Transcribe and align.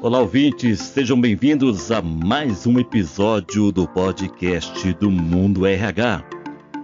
Olá, 0.00 0.20
ouvintes, 0.20 0.78
sejam 0.78 1.20
bem-vindos 1.20 1.90
a 1.90 2.00
mais 2.00 2.68
um 2.68 2.78
episódio 2.78 3.72
do 3.72 3.88
podcast 3.88 4.92
do 4.92 5.10
Mundo 5.10 5.66
RH, 5.66 6.24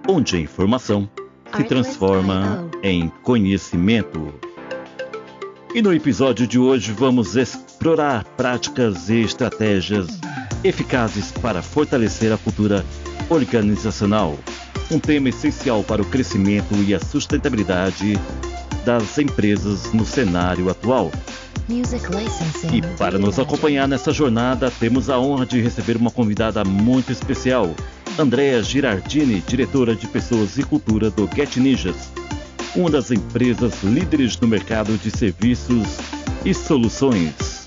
onde 0.09 0.35
a 0.35 0.41
informação 0.41 1.09
se 1.57 1.63
transforma 1.63 2.69
em 2.83 3.09
conhecimento. 3.23 4.35
E 5.73 5.81
no 5.81 5.95
episódio 5.95 6.45
de 6.45 6.59
hoje 6.59 6.91
vamos 6.91 7.37
explorar 7.37 8.25
práticas 8.37 9.09
e 9.09 9.21
estratégias 9.21 10.19
eficazes 10.65 11.31
para 11.31 11.63
fortalecer 11.63 12.33
a 12.33 12.39
cultura 12.39 12.85
organizacional, 13.31 14.37
um 14.91 14.99
tema 14.99 15.29
essencial 15.29 15.85
para 15.85 16.03
o 16.03 16.07
crescimento 16.07 16.75
e 16.83 16.93
a 16.93 16.99
sustentabilidade 16.99 18.15
das 18.85 19.19
empresas 19.19 19.93
no 19.93 20.05
cenário 20.05 20.69
atual. 20.69 21.13
E 21.69 22.83
para 22.99 23.19
nos 23.19 23.39
acompanhar 23.39 23.89
nessa 23.89 24.13
jornada, 24.13 24.71
temos 24.71 25.09
a 25.09 25.19
honra 25.19 25.47
de 25.47 25.61
receber 25.61 25.97
uma 25.97 26.11
convidada 26.11 26.63
muito 26.63 27.11
especial, 27.11 27.75
Andrea 28.19 28.63
Girardini, 28.63 29.43
diretora 29.47 29.95
de 29.95 30.07
Pessoas 30.07 30.59
e 30.59 30.63
Cultura 30.63 31.11
do 31.11 31.29
Get 31.35 31.57
Ninjas, 31.57 32.11
uma 32.77 32.91
das 32.91 33.11
empresas 33.11 33.83
líderes 33.83 34.39
no 34.39 34.47
mercado 34.47 34.99
de 34.99 35.11
serviços 35.11 35.97
e 36.45 36.53
soluções. 36.53 37.67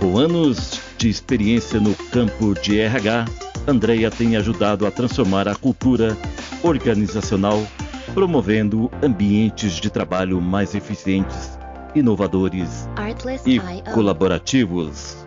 Com 0.00 0.18
anos 0.18 0.80
de 0.96 1.08
experiência 1.08 1.78
no 1.78 1.94
campo 2.10 2.54
de 2.60 2.80
RH, 2.80 3.26
Andrea 3.66 4.10
tem 4.10 4.36
ajudado 4.36 4.86
a 4.86 4.90
transformar 4.90 5.46
a 5.46 5.54
cultura 5.54 6.16
organizacional, 6.64 7.64
promovendo 8.12 8.90
ambientes 9.02 9.74
de 9.74 9.88
trabalho 9.88 10.40
mais 10.40 10.74
eficientes 10.74 11.57
inovadores 11.98 12.88
e 13.46 13.60
colaborativos. 13.92 15.26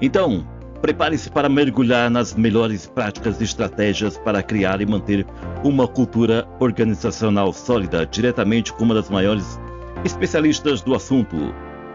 Então, 0.00 0.46
prepare-se 0.80 1.30
para 1.30 1.48
mergulhar 1.48 2.10
nas 2.10 2.34
melhores 2.34 2.86
práticas 2.86 3.40
e 3.40 3.44
estratégias 3.44 4.16
para 4.16 4.42
criar 4.42 4.80
e 4.80 4.86
manter 4.86 5.26
uma 5.62 5.86
cultura 5.86 6.46
organizacional 6.58 7.52
sólida 7.52 8.06
diretamente 8.06 8.72
com 8.72 8.84
uma 8.84 8.94
das 8.94 9.10
maiores 9.10 9.60
especialistas 10.04 10.80
do 10.80 10.94
assunto. 10.94 11.54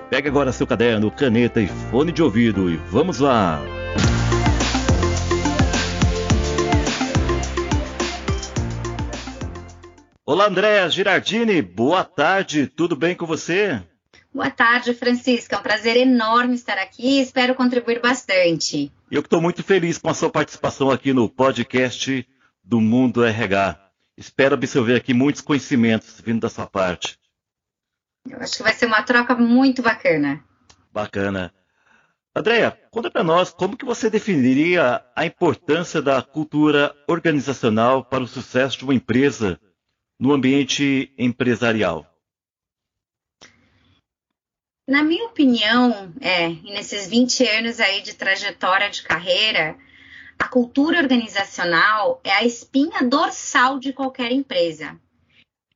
Pegue 0.10 0.28
agora 0.28 0.52
seu 0.52 0.68
caderno, 0.68 1.10
caneta 1.10 1.60
e 1.60 1.68
fone 1.68 2.12
de 2.12 2.22
ouvido 2.22 2.70
e 2.70 2.78
vamos 2.92 3.20
lá! 3.20 3.60
Olá, 10.28 10.48
Andréa 10.48 10.90
Girardini, 10.90 11.62
boa 11.62 12.04
tarde, 12.04 12.66
tudo 12.66 12.96
bem 12.96 13.16
com 13.16 13.28
você? 13.28 13.80
Boa 14.34 14.50
tarde, 14.50 14.92
Francisca. 14.96 15.56
É 15.56 15.60
um 15.60 15.62
prazer 15.62 15.96
enorme 15.96 16.56
estar 16.56 16.80
aqui 16.80 17.20
e 17.20 17.22
espero 17.22 17.54
contribuir 17.54 18.02
bastante. 18.02 18.92
Eu 19.12 19.22
estou 19.22 19.40
muito 19.40 19.62
feliz 19.62 20.00
com 20.00 20.10
a 20.10 20.16
sua 20.16 20.32
participação 20.32 20.90
aqui 20.90 21.14
no 21.14 21.30
podcast 21.30 22.28
do 22.64 22.82
Mundo 22.82 23.24
RH. 23.24 23.80
Espero 24.18 24.56
absorver 24.56 24.96
aqui 24.96 25.14
muitos 25.14 25.44
conhecimentos 25.44 26.20
vindo 26.26 26.40
da 26.40 26.50
sua 26.50 26.66
parte. 26.66 27.20
Eu 28.28 28.40
acho 28.40 28.58
que 28.58 28.64
vai 28.64 28.74
ser 28.74 28.88
uma 28.88 29.04
troca 29.04 29.36
muito 29.36 29.84
bacana. 29.84 30.44
Bacana. 30.92 31.54
Andréia, 32.36 32.76
conta 32.90 33.12
para 33.12 33.24
nós 33.24 33.52
como 33.52 33.78
que 33.78 33.86
você 33.86 34.10
definiria 34.10 35.06
a 35.16 35.24
importância 35.24 36.02
da 36.02 36.20
cultura 36.24 36.96
organizacional 37.08 38.04
para 38.04 38.24
o 38.24 38.28
sucesso 38.28 38.80
de 38.80 38.86
uma 38.86 38.96
empresa 38.96 39.60
no 40.20 40.34
ambiente 40.34 41.14
empresarial? 41.18 42.06
Na 44.88 45.04
minha 45.04 45.26
opinião, 45.26 46.14
é, 46.22 46.50
nesses 46.50 47.08
20 47.08 47.44
anos 47.48 47.80
aí 47.80 48.02
de 48.02 48.14
trajetória 48.14 48.90
de 48.90 49.02
carreira, 49.02 49.76
a 50.38 50.48
cultura 50.48 51.00
organizacional 51.00 52.22
é 52.24 52.32
a 52.32 52.44
espinha 52.44 53.02
dorsal 53.02 53.80
de 53.80 53.92
qualquer 53.92 54.32
empresa. 54.32 55.00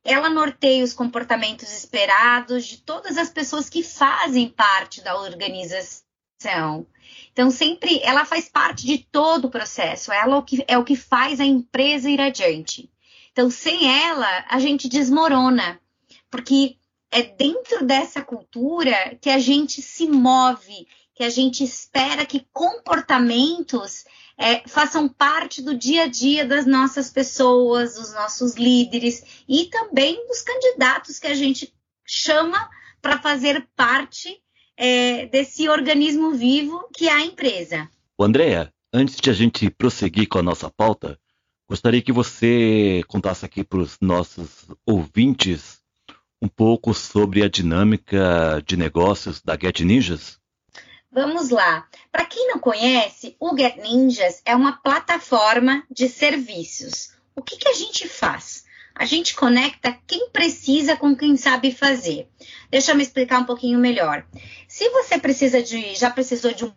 Ela 0.04 0.30
norteia 0.30 0.84
os 0.84 0.94
comportamentos 0.94 1.72
esperados 1.72 2.64
de 2.64 2.78
todas 2.78 3.18
as 3.18 3.28
pessoas 3.28 3.68
que 3.68 3.82
fazem 3.82 4.48
parte 4.48 5.02
da 5.02 5.18
organização. 5.20 6.86
Então, 7.32 7.50
sempre 7.50 8.00
ela 8.02 8.24
faz 8.24 8.48
parte 8.48 8.86
de 8.86 8.98
todo 8.98 9.46
o 9.46 9.50
processo, 9.50 10.12
ela 10.12 10.36
é 10.36 10.38
o 10.38 10.42
que, 10.42 10.64
é 10.68 10.78
o 10.78 10.84
que 10.84 10.96
faz 10.96 11.40
a 11.40 11.44
empresa 11.44 12.08
ir 12.08 12.20
adiante. 12.20 12.88
Então, 13.32 13.50
sem 13.50 13.88
ela, 14.04 14.44
a 14.48 14.58
gente 14.58 14.88
desmorona, 14.88 15.80
porque 16.30 16.76
é 17.10 17.22
dentro 17.22 17.84
dessa 17.84 18.22
cultura 18.22 19.16
que 19.20 19.30
a 19.30 19.38
gente 19.38 19.82
se 19.82 20.06
move, 20.06 20.86
que 21.14 21.24
a 21.24 21.30
gente 21.30 21.62
espera 21.62 22.24
que 22.24 22.46
comportamentos 22.52 24.04
é, 24.38 24.66
façam 24.66 25.08
parte 25.08 25.60
do 25.60 25.76
dia 25.76 26.04
a 26.04 26.06
dia 26.06 26.46
das 26.46 26.64
nossas 26.66 27.10
pessoas, 27.10 27.94
dos 27.94 28.12
nossos 28.14 28.54
líderes 28.54 29.42
e 29.46 29.66
também 29.66 30.26
dos 30.26 30.40
candidatos 30.40 31.18
que 31.18 31.26
a 31.26 31.34
gente 31.34 31.74
chama 32.06 32.70
para 33.02 33.20
fazer 33.20 33.68
parte 33.76 34.40
é, 34.76 35.26
desse 35.26 35.68
organismo 35.68 36.32
vivo 36.32 36.88
que 36.96 37.06
é 37.06 37.12
a 37.12 37.24
empresa. 37.24 37.88
Andréa, 38.18 38.72
antes 38.92 39.16
de 39.16 39.28
a 39.30 39.32
gente 39.34 39.68
prosseguir 39.70 40.26
com 40.26 40.38
a 40.38 40.42
nossa 40.42 40.70
pauta, 40.70 41.18
Gostaria 41.70 42.02
que 42.02 42.10
você 42.10 43.04
contasse 43.06 43.44
aqui 43.46 43.62
para 43.62 43.78
os 43.78 43.96
nossos 44.00 44.66
ouvintes 44.84 45.78
um 46.42 46.48
pouco 46.48 46.92
sobre 46.92 47.44
a 47.44 47.48
dinâmica 47.48 48.60
de 48.66 48.76
negócios 48.76 49.40
da 49.40 49.56
Get 49.56 49.78
Ninjas. 49.82 50.36
Vamos 51.12 51.50
lá. 51.50 51.86
Para 52.10 52.24
quem 52.24 52.48
não 52.48 52.58
conhece, 52.58 53.36
o 53.38 53.56
Get 53.56 53.76
Ninjas 53.76 54.42
é 54.44 54.56
uma 54.56 54.82
plataforma 54.82 55.84
de 55.88 56.08
serviços. 56.08 57.12
O 57.36 57.42
que, 57.42 57.56
que 57.56 57.68
a 57.68 57.74
gente 57.74 58.08
faz? 58.08 58.64
A 58.92 59.04
gente 59.04 59.36
conecta 59.36 59.96
quem 60.08 60.28
precisa 60.30 60.96
com 60.96 61.14
quem 61.14 61.36
sabe 61.36 61.70
fazer. 61.70 62.28
Deixa 62.68 62.90
eu 62.90 62.96
me 62.96 63.04
explicar 63.04 63.38
um 63.38 63.46
pouquinho 63.46 63.78
melhor. 63.78 64.26
Se 64.66 64.88
você 64.88 65.20
precisa 65.20 65.62
de, 65.62 65.94
já 65.94 66.10
precisou 66.10 66.52
de 66.52 66.64
um 66.64 66.72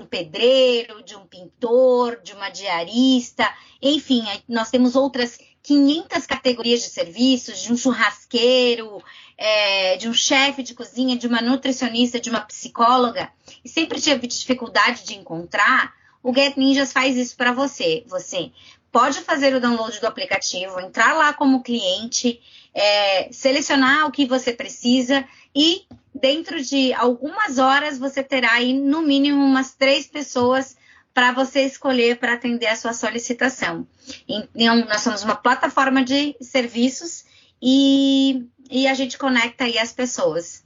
um 0.00 0.06
pedreiro, 0.06 1.02
de 1.02 1.16
um 1.16 1.26
pintor, 1.26 2.20
de 2.22 2.32
uma 2.32 2.48
diarista, 2.48 3.48
enfim, 3.80 4.24
nós 4.48 4.70
temos 4.70 4.96
outras 4.96 5.38
500 5.62 6.26
categorias 6.26 6.80
de 6.80 6.90
serviços, 6.90 7.60
de 7.60 7.72
um 7.72 7.76
churrasqueiro, 7.76 9.02
é, 9.36 9.96
de 9.96 10.08
um 10.08 10.14
chefe 10.14 10.62
de 10.62 10.74
cozinha, 10.74 11.16
de 11.16 11.26
uma 11.26 11.40
nutricionista, 11.40 12.18
de 12.18 12.30
uma 12.30 12.40
psicóloga, 12.40 13.30
e 13.64 13.68
sempre 13.68 14.00
tive 14.00 14.26
dificuldade 14.26 15.04
de 15.04 15.14
encontrar, 15.14 15.94
o 16.22 16.34
Get 16.34 16.56
Ninjas 16.56 16.92
faz 16.92 17.16
isso 17.16 17.34
para 17.36 17.52
você. 17.52 18.04
Você 18.06 18.52
pode 18.90 19.20
fazer 19.20 19.54
o 19.54 19.60
download 19.60 20.00
do 20.00 20.06
aplicativo, 20.06 20.80
entrar 20.80 21.14
lá 21.14 21.32
como 21.32 21.62
cliente, 21.62 22.40
é, 22.74 23.32
selecionar 23.32 24.06
o 24.06 24.12
que 24.12 24.26
você 24.26 24.52
precisa 24.52 25.24
e 25.54 25.84
dentro 26.14 26.62
de 26.62 26.92
algumas 26.92 27.58
horas 27.58 27.98
você 27.98 28.22
terá 28.22 28.52
aí 28.52 28.72
no 28.72 29.02
mínimo 29.02 29.44
umas 29.44 29.74
três 29.74 30.06
pessoas 30.06 30.76
para 31.12 31.32
você 31.32 31.62
escolher 31.62 32.18
para 32.18 32.34
atender 32.34 32.66
a 32.66 32.76
sua 32.76 32.92
solicitação. 32.92 33.86
Então, 34.28 34.84
nós 34.86 35.00
somos 35.00 35.22
uma 35.22 35.34
plataforma 35.34 36.04
de 36.04 36.36
serviços 36.40 37.24
e, 37.60 38.46
e 38.70 38.86
a 38.86 38.94
gente 38.94 39.18
conecta 39.18 39.64
aí 39.64 39.78
as 39.78 39.92
pessoas. 39.92 40.64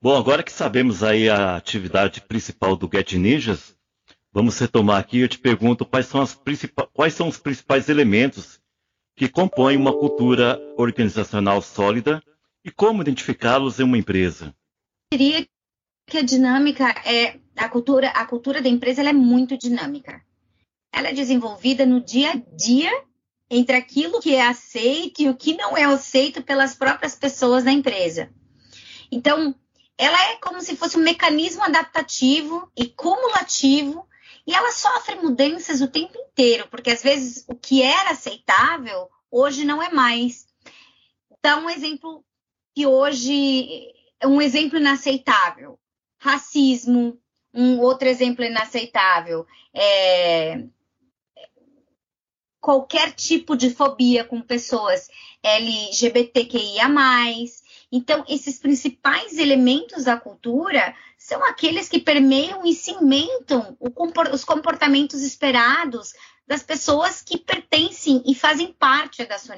Bom, 0.00 0.16
agora 0.16 0.42
que 0.42 0.52
sabemos 0.52 1.02
aí 1.02 1.28
a 1.28 1.56
atividade 1.56 2.20
principal 2.20 2.76
do 2.76 2.88
Get 2.92 3.14
Ninjas, 3.14 3.74
vamos 4.32 4.58
retomar 4.58 5.00
aqui. 5.00 5.20
Eu 5.20 5.28
te 5.28 5.38
pergunto 5.38 5.84
quais 5.84 6.06
são, 6.06 6.24
quais 6.92 7.14
são 7.14 7.28
os 7.28 7.38
principais 7.38 7.88
elementos 7.88 8.60
que 9.16 9.28
compõem 9.28 9.76
uma 9.76 9.92
cultura 9.92 10.60
organizacional 10.76 11.60
sólida 11.60 12.22
e 12.64 12.70
como 12.70 13.02
identificá-los 13.02 13.80
em 13.80 13.82
uma 13.82 13.98
empresa? 13.98 14.54
Eu 15.12 15.18
diria 15.18 15.48
que 16.06 16.18
a 16.18 16.22
dinâmica 16.22 16.88
é 17.04 17.38
a 17.56 17.68
cultura, 17.68 18.08
a 18.10 18.24
cultura 18.24 18.62
da 18.62 18.68
empresa 18.68 19.02
é 19.02 19.12
muito 19.12 19.58
dinâmica. 19.58 20.22
Ela 20.92 21.08
é 21.08 21.12
desenvolvida 21.12 21.84
no 21.84 22.00
dia 22.00 22.30
a 22.30 22.36
dia 22.56 22.90
entre 23.50 23.76
aquilo 23.76 24.20
que 24.20 24.34
é 24.34 24.46
aceito 24.46 25.22
e 25.22 25.28
o 25.28 25.34
que 25.34 25.56
não 25.56 25.76
é 25.76 25.84
aceito 25.84 26.42
pelas 26.42 26.74
próprias 26.74 27.14
pessoas 27.14 27.64
da 27.64 27.72
empresa. 27.72 28.30
Então, 29.10 29.54
ela 29.96 30.30
é 30.30 30.36
como 30.36 30.60
se 30.60 30.76
fosse 30.76 30.96
um 30.96 31.02
mecanismo 31.02 31.62
adaptativo 31.64 32.70
e 32.76 32.86
cumulativo 32.86 34.07
e 34.48 34.54
ela 34.54 34.72
sofre 34.72 35.14
mudanças 35.16 35.82
o 35.82 35.88
tempo 35.88 36.16
inteiro, 36.16 36.66
porque 36.70 36.90
às 36.90 37.02
vezes 37.02 37.44
o 37.46 37.54
que 37.54 37.82
era 37.82 38.12
aceitável 38.12 39.10
hoje 39.30 39.62
não 39.62 39.82
é 39.82 39.92
mais. 39.92 40.46
Então, 41.30 41.66
um 41.66 41.70
exemplo 41.70 42.24
que 42.74 42.86
hoje 42.86 43.92
é 44.18 44.26
um 44.26 44.40
exemplo 44.40 44.78
inaceitável. 44.78 45.78
Racismo, 46.18 47.20
um 47.52 47.78
outro 47.78 48.08
exemplo 48.08 48.42
inaceitável. 48.42 49.46
É, 49.74 50.64
qualquer 52.58 53.12
tipo 53.12 53.54
de 53.54 53.68
fobia 53.68 54.24
com 54.24 54.40
pessoas 54.40 55.10
LGBTQIA. 55.42 56.86
Então, 57.92 58.24
esses 58.26 58.58
principais 58.58 59.36
elementos 59.36 60.04
da 60.04 60.18
cultura 60.18 60.96
são 61.28 61.44
aqueles 61.44 61.90
que 61.90 62.00
permeiam 62.00 62.64
e 62.64 62.72
cimentam 62.72 63.76
os 64.32 64.44
comportamentos 64.46 65.20
esperados 65.20 66.14
das 66.46 66.62
pessoas 66.62 67.20
que 67.20 67.36
pertencem 67.36 68.22
e 68.24 68.34
fazem 68.34 68.72
parte 68.72 69.26
da 69.26 69.36
sua 69.36 69.54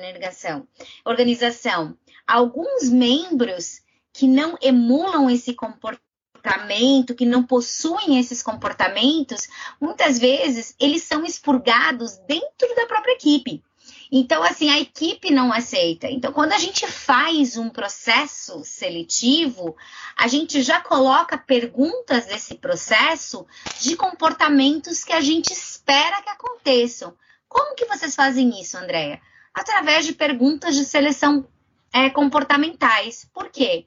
organização. 1.04 1.96
Alguns 2.26 2.90
membros 2.90 3.82
que 4.12 4.26
não 4.26 4.58
emulam 4.60 5.30
esse 5.30 5.54
comportamento, 5.54 7.14
que 7.14 7.24
não 7.24 7.44
possuem 7.44 8.18
esses 8.18 8.42
comportamentos, 8.42 9.46
muitas 9.80 10.18
vezes 10.18 10.74
eles 10.80 11.04
são 11.04 11.24
expurgados 11.24 12.18
dentro 12.26 12.74
da 12.74 12.86
própria 12.86 13.12
equipe. 13.12 13.62
Então, 14.12 14.42
assim, 14.42 14.68
a 14.70 14.80
equipe 14.80 15.30
não 15.30 15.52
aceita. 15.52 16.08
Então, 16.08 16.32
quando 16.32 16.52
a 16.52 16.58
gente 16.58 16.86
faz 16.86 17.56
um 17.56 17.70
processo 17.70 18.64
seletivo, 18.64 19.76
a 20.16 20.26
gente 20.26 20.62
já 20.62 20.80
coloca 20.80 21.38
perguntas 21.38 22.26
desse 22.26 22.56
processo 22.56 23.46
de 23.80 23.94
comportamentos 23.96 25.04
que 25.04 25.12
a 25.12 25.20
gente 25.20 25.52
espera 25.52 26.22
que 26.22 26.28
aconteçam. 26.28 27.14
Como 27.48 27.76
que 27.76 27.86
vocês 27.86 28.14
fazem 28.14 28.60
isso, 28.60 28.76
Andréia? 28.76 29.20
Através 29.54 30.04
de 30.06 30.12
perguntas 30.12 30.74
de 30.74 30.84
seleção 30.84 31.46
é, 31.92 32.10
comportamentais. 32.10 33.28
Por 33.32 33.48
quê? 33.50 33.86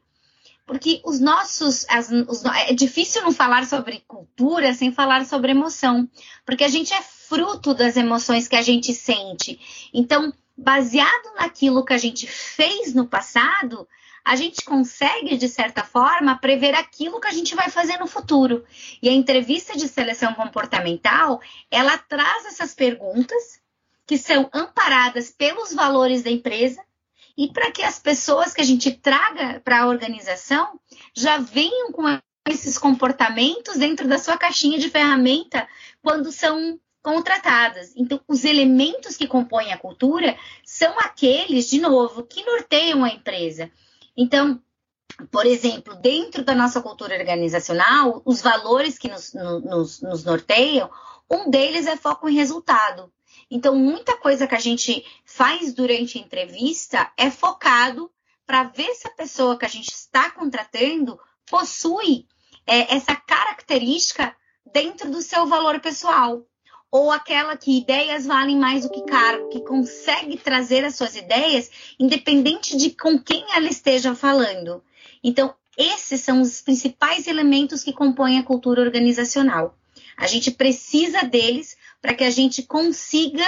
Porque 0.65 1.01
os 1.03 1.19
nossos. 1.19 1.85
As, 1.89 2.09
os, 2.09 2.43
é 2.45 2.73
difícil 2.73 3.21
não 3.21 3.31
falar 3.31 3.65
sobre 3.65 4.03
cultura 4.07 4.73
sem 4.73 4.91
falar 4.91 5.25
sobre 5.25 5.51
emoção. 5.51 6.09
Porque 6.45 6.63
a 6.63 6.69
gente 6.69 6.93
é 6.93 7.01
fruto 7.01 7.73
das 7.73 7.97
emoções 7.97 8.47
que 8.47 8.55
a 8.55 8.61
gente 8.61 8.93
sente. 8.93 9.59
Então, 9.93 10.33
baseado 10.57 11.35
naquilo 11.35 11.83
que 11.83 11.93
a 11.93 11.97
gente 11.97 12.27
fez 12.27 12.93
no 12.93 13.07
passado, 13.07 13.87
a 14.23 14.35
gente 14.35 14.63
consegue, 14.63 15.35
de 15.35 15.49
certa 15.49 15.83
forma, 15.83 16.37
prever 16.37 16.73
aquilo 16.75 17.19
que 17.19 17.27
a 17.27 17.33
gente 17.33 17.55
vai 17.55 17.69
fazer 17.69 17.97
no 17.97 18.07
futuro. 18.07 18.63
E 19.01 19.09
a 19.09 19.11
entrevista 19.11 19.75
de 19.75 19.87
seleção 19.87 20.33
comportamental, 20.33 21.41
ela 21.69 21.97
traz 21.97 22.45
essas 22.45 22.73
perguntas 22.73 23.61
que 24.05 24.17
são 24.17 24.49
amparadas 24.53 25.29
pelos 25.29 25.73
valores 25.73 26.23
da 26.23 26.29
empresa 26.29 26.81
e 27.37 27.51
para 27.51 27.71
que 27.71 27.81
as 27.81 27.99
pessoas 27.99 28.53
que 28.53 28.61
a 28.61 28.65
gente 28.65 28.91
traga 28.91 29.59
para 29.61 29.81
a 29.81 29.87
organização 29.87 30.79
já 31.15 31.37
venham 31.37 31.91
com 31.91 32.03
esses 32.47 32.77
comportamentos 32.77 33.77
dentro 33.77 34.07
da 34.07 34.17
sua 34.19 34.37
caixinha 34.37 34.77
de 34.77 34.89
ferramenta 34.89 35.67
quando 36.01 36.31
são 36.31 36.79
contratadas. 37.01 37.93
Então, 37.95 38.19
os 38.27 38.45
elementos 38.45 39.17
que 39.17 39.27
compõem 39.27 39.73
a 39.73 39.77
cultura 39.77 40.37
são 40.63 40.97
aqueles, 40.99 41.69
de 41.69 41.79
novo, 41.79 42.23
que 42.23 42.45
norteiam 42.45 43.03
a 43.03 43.09
empresa. 43.09 43.69
Então, 44.15 44.61
por 45.29 45.45
exemplo, 45.45 45.95
dentro 45.95 46.43
da 46.43 46.55
nossa 46.55 46.81
cultura 46.81 47.17
organizacional, 47.17 48.21
os 48.25 48.41
valores 48.41 48.97
que 48.97 49.09
nos, 49.09 49.33
nos, 49.33 50.01
nos 50.01 50.23
norteiam, 50.23 50.89
um 51.29 51.49
deles 51.49 51.87
é 51.87 51.97
foco 51.97 52.29
em 52.29 52.35
resultado. 52.35 53.11
Então, 53.53 53.75
muita 53.75 54.17
coisa 54.17 54.47
que 54.47 54.55
a 54.55 54.59
gente 54.59 55.05
faz 55.23 55.75
durante 55.75 56.17
a 56.17 56.21
entrevista 56.21 57.11
é 57.15 57.29
focado 57.29 58.09
para 58.47 58.63
ver 58.63 58.95
se 58.95 59.05
a 59.05 59.11
pessoa 59.11 59.55
que 59.55 59.63
a 59.63 59.69
gente 59.69 59.89
está 59.89 60.31
contratando 60.31 61.19
possui 61.45 62.25
é, 62.65 62.95
essa 62.95 63.15
característica 63.15 64.35
dentro 64.73 65.11
do 65.11 65.21
seu 65.21 65.45
valor 65.45 65.79
pessoal 65.79 66.43
ou 66.89 67.11
aquela 67.11 67.55
que 67.55 67.77
ideias 67.77 68.25
valem 68.25 68.57
mais 68.57 68.85
do 68.85 68.89
que 68.89 69.05
cargo, 69.05 69.49
que 69.49 69.61
consegue 69.61 70.35
trazer 70.35 70.83
as 70.83 70.95
suas 70.95 71.15
ideias, 71.15 71.69
independente 71.99 72.75
de 72.75 72.89
com 72.89 73.19
quem 73.19 73.45
ela 73.55 73.67
esteja 73.67 74.15
falando. 74.15 74.83
Então, 75.23 75.53
esses 75.77 76.21
são 76.21 76.41
os 76.41 76.59
principais 76.59 77.27
elementos 77.27 77.83
que 77.83 77.93
compõem 77.93 78.39
a 78.39 78.43
cultura 78.43 78.81
organizacional. 78.81 79.77
A 80.17 80.25
gente 80.25 80.49
precisa 80.49 81.23
deles 81.23 81.77
para 82.03 82.13
que 82.13 82.25
a 82.25 82.29
gente 82.29 82.63
consiga 82.63 83.45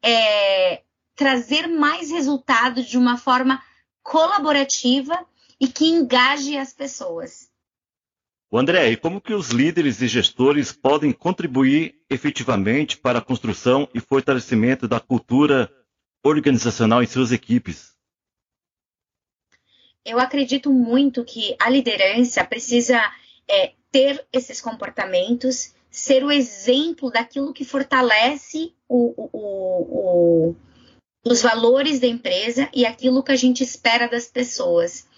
é, 0.00 0.82
trazer 1.16 1.66
mais 1.66 2.08
resultado 2.08 2.84
de 2.84 2.96
uma 2.96 3.18
forma 3.18 3.60
colaborativa 4.00 5.26
e 5.60 5.66
que 5.66 5.86
engaje 5.86 6.56
as 6.56 6.72
pessoas. 6.72 7.50
O 8.48 8.56
André, 8.56 8.90
e 8.92 8.96
como 8.96 9.20
que 9.20 9.34
os 9.34 9.48
líderes 9.48 10.00
e 10.00 10.06
gestores 10.06 10.70
podem 10.70 11.10
contribuir 11.10 12.00
efetivamente 12.08 12.96
para 12.96 13.18
a 13.18 13.22
construção 13.22 13.88
e 13.92 13.98
fortalecimento 13.98 14.86
da 14.86 15.00
cultura 15.00 15.68
organizacional 16.22 17.02
em 17.02 17.06
suas 17.08 17.32
equipes? 17.32 17.92
Eu 20.04 20.20
acredito 20.20 20.72
muito 20.72 21.24
que 21.24 21.56
a 21.58 21.68
liderança 21.68 22.44
precisa 22.44 23.02
é, 23.50 23.72
ter 23.90 24.24
esses 24.32 24.60
comportamentos, 24.60 25.74
ser 25.96 26.22
o 26.22 26.30
exemplo 26.30 27.10
daquilo 27.10 27.54
que 27.54 27.64
fortalece 27.64 28.74
o, 28.86 29.14
o, 29.16 30.50
o, 30.50 30.56
os 31.24 31.40
valores 31.40 31.98
da 31.98 32.06
empresa 32.06 32.68
e 32.74 32.84
aquilo 32.84 33.22
que 33.22 33.32
a 33.32 33.36
gente 33.36 33.64
espera 33.64 34.06
das 34.06 34.26
pessoas. 34.26 35.08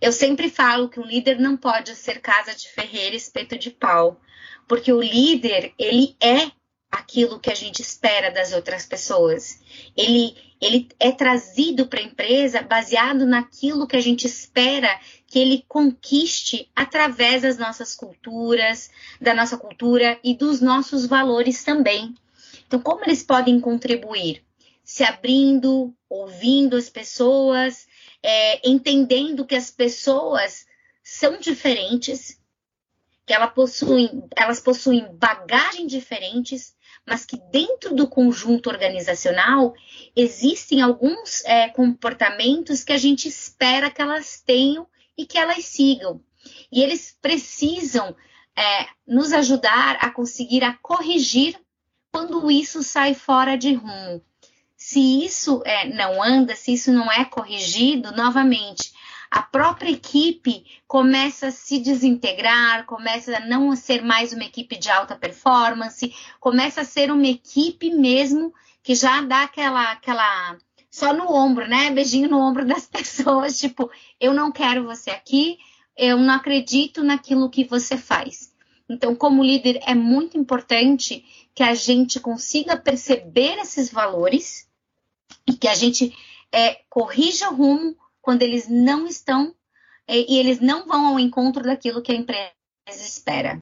Eu 0.00 0.12
sempre 0.12 0.48
falo 0.48 0.88
que 0.88 1.00
um 1.00 1.04
líder 1.04 1.40
não 1.40 1.56
pode 1.56 1.96
ser 1.96 2.20
casa 2.20 2.54
de 2.54 2.68
ferreira, 2.68 3.16
espeto 3.16 3.58
de 3.58 3.72
pau, 3.72 4.20
porque 4.68 4.92
o 4.92 5.02
líder, 5.02 5.74
ele 5.76 6.14
é 6.20 6.52
aquilo 6.90 7.38
que 7.38 7.50
a 7.50 7.54
gente 7.54 7.80
espera 7.80 8.30
das 8.30 8.52
outras 8.52 8.84
pessoas. 8.84 9.60
Ele, 9.96 10.34
ele 10.60 10.88
é 10.98 11.12
trazido 11.12 11.86
para 11.86 12.00
a 12.00 12.04
empresa 12.04 12.62
baseado 12.62 13.24
naquilo 13.24 13.86
que 13.86 13.96
a 13.96 14.00
gente 14.00 14.26
espera 14.26 15.00
que 15.26 15.38
ele 15.38 15.64
conquiste 15.68 16.68
através 16.74 17.42
das 17.42 17.56
nossas 17.56 17.94
culturas, 17.94 18.90
da 19.20 19.32
nossa 19.32 19.56
cultura 19.56 20.18
e 20.24 20.34
dos 20.34 20.60
nossos 20.60 21.06
valores 21.06 21.62
também. 21.62 22.14
Então, 22.66 22.80
como 22.80 23.04
eles 23.04 23.22
podem 23.22 23.60
contribuir? 23.60 24.44
Se 24.82 25.04
abrindo, 25.04 25.94
ouvindo 26.08 26.76
as 26.76 26.88
pessoas, 26.88 27.86
é, 28.22 28.68
entendendo 28.68 29.46
que 29.46 29.54
as 29.54 29.70
pessoas 29.70 30.66
são 31.02 31.38
diferentes, 31.38 32.40
que 33.24 33.32
elas 33.32 33.52
possuem, 33.52 34.24
elas 34.36 34.58
possuem 34.60 35.06
bagagem 35.14 35.86
diferentes, 35.86 36.74
mas 37.10 37.26
que 37.26 37.36
dentro 37.50 37.92
do 37.92 38.06
conjunto 38.06 38.70
organizacional 38.70 39.74
existem 40.14 40.80
alguns 40.80 41.44
é, 41.44 41.68
comportamentos 41.68 42.84
que 42.84 42.92
a 42.92 42.96
gente 42.96 43.26
espera 43.26 43.90
que 43.90 44.00
elas 44.00 44.40
tenham 44.40 44.86
e 45.18 45.26
que 45.26 45.36
elas 45.36 45.64
sigam. 45.64 46.22
E 46.70 46.80
eles 46.80 47.18
precisam 47.20 48.14
é, 48.56 48.86
nos 49.04 49.32
ajudar 49.32 49.98
a 50.00 50.08
conseguir 50.08 50.62
a 50.62 50.74
corrigir 50.74 51.58
quando 52.12 52.48
isso 52.48 52.80
sai 52.84 53.12
fora 53.12 53.58
de 53.58 53.74
rumo. 53.74 54.22
Se 54.76 55.24
isso 55.24 55.62
é, 55.66 55.88
não 55.88 56.22
anda, 56.22 56.54
se 56.54 56.72
isso 56.74 56.92
não 56.92 57.10
é 57.10 57.24
corrigido, 57.24 58.12
novamente, 58.12 58.92
a 59.30 59.42
própria 59.42 59.90
equipe 59.90 60.64
começa 60.88 61.48
a 61.48 61.52
se 61.52 61.78
desintegrar, 61.78 62.84
começa 62.84 63.36
a 63.36 63.46
não 63.46 63.76
ser 63.76 64.02
mais 64.02 64.32
uma 64.32 64.44
equipe 64.44 64.76
de 64.76 64.90
alta 64.90 65.14
performance, 65.14 66.12
começa 66.40 66.80
a 66.80 66.84
ser 66.84 67.12
uma 67.12 67.28
equipe 67.28 67.90
mesmo 67.90 68.52
que 68.82 68.94
já 68.94 69.20
dá 69.20 69.44
aquela, 69.44 69.92
aquela 69.92 70.58
só 70.90 71.12
no 71.12 71.32
ombro, 71.32 71.68
né? 71.68 71.90
Beijinho 71.90 72.28
no 72.28 72.40
ombro 72.40 72.66
das 72.66 72.86
pessoas, 72.90 73.56
tipo, 73.56 73.88
eu 74.18 74.34
não 74.34 74.50
quero 74.50 74.84
você 74.84 75.10
aqui, 75.10 75.58
eu 75.96 76.18
não 76.18 76.34
acredito 76.34 77.04
naquilo 77.04 77.50
que 77.50 77.64
você 77.64 77.96
faz. 77.96 78.52
Então, 78.88 79.14
como 79.14 79.44
líder, 79.44 79.78
é 79.86 79.94
muito 79.94 80.36
importante 80.36 81.24
que 81.54 81.62
a 81.62 81.74
gente 81.74 82.18
consiga 82.18 82.76
perceber 82.76 83.58
esses 83.60 83.92
valores 83.92 84.68
e 85.46 85.52
que 85.52 85.68
a 85.68 85.74
gente 85.76 86.12
é, 86.50 86.80
corrija 86.88 87.48
o 87.50 87.54
rumo 87.54 87.96
quando 88.30 88.42
eles 88.42 88.68
não 88.68 89.08
estão 89.08 89.52
é, 90.06 90.20
e 90.20 90.38
eles 90.38 90.60
não 90.60 90.86
vão 90.86 91.04
ao 91.04 91.18
encontro 91.18 91.64
daquilo 91.64 92.00
que 92.00 92.12
a 92.12 92.14
empresa 92.14 92.52
espera. 92.88 93.58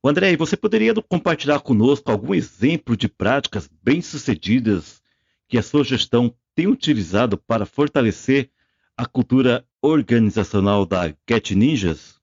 O 0.00 0.08
André, 0.08 0.36
você 0.36 0.56
poderia 0.56 0.94
compartilhar 0.94 1.58
conosco 1.58 2.12
algum 2.12 2.32
exemplo 2.36 2.96
de 2.96 3.08
práticas 3.08 3.68
bem-sucedidas 3.82 5.02
que 5.48 5.58
a 5.58 5.62
sua 5.62 5.82
gestão 5.82 6.32
tem 6.54 6.68
utilizado 6.68 7.36
para 7.36 7.66
fortalecer 7.66 8.48
a 8.96 9.06
cultura 9.06 9.66
organizacional 9.80 10.86
da 10.86 11.12
Get 11.28 11.50
Ninjas? 11.50 12.20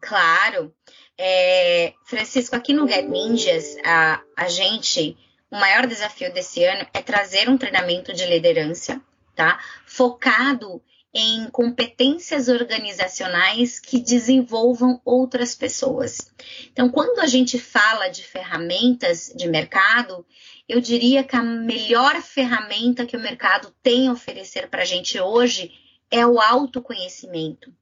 Claro. 0.00 0.74
É, 1.18 1.92
Francisco, 2.06 2.56
aqui 2.56 2.72
no 2.72 2.88
Get 2.88 3.06
Ninjas, 3.06 3.76
a, 3.84 4.22
a 4.38 4.48
gente 4.48 5.18
o 5.50 5.56
maior 5.56 5.86
desafio 5.86 6.32
desse 6.32 6.64
ano 6.64 6.86
é 6.92 7.00
trazer 7.02 7.48
um 7.48 7.56
treinamento 7.56 8.12
de 8.12 8.26
liderança, 8.26 9.00
tá? 9.36 9.60
Focado 9.84 10.82
em 11.14 11.48
competências 11.50 12.48
organizacionais 12.48 13.78
que 13.78 13.98
desenvolvam 13.98 15.00
outras 15.04 15.54
pessoas. 15.54 16.30
Então, 16.70 16.90
quando 16.90 17.20
a 17.20 17.26
gente 17.26 17.58
fala 17.58 18.08
de 18.08 18.22
ferramentas 18.22 19.32
de 19.34 19.48
mercado, 19.48 20.26
eu 20.68 20.80
diria 20.80 21.24
que 21.24 21.36
a 21.36 21.42
melhor 21.42 22.20
ferramenta 22.20 23.06
que 23.06 23.16
o 23.16 23.20
mercado 23.20 23.72
tem 23.82 24.08
a 24.08 24.12
oferecer 24.12 24.68
para 24.68 24.82
a 24.82 24.84
gente 24.84 25.18
hoje 25.18 25.72
é 26.10 26.26
o 26.26 26.40
autoconhecimento. 26.40 27.72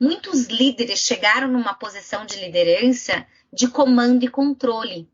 Muitos 0.00 0.46
líderes 0.46 1.00
chegaram 1.00 1.48
numa 1.48 1.74
posição 1.74 2.26
de 2.26 2.36
liderança 2.36 3.24
de 3.52 3.68
comando 3.68 4.24
e 4.24 4.28
controle. 4.28 5.08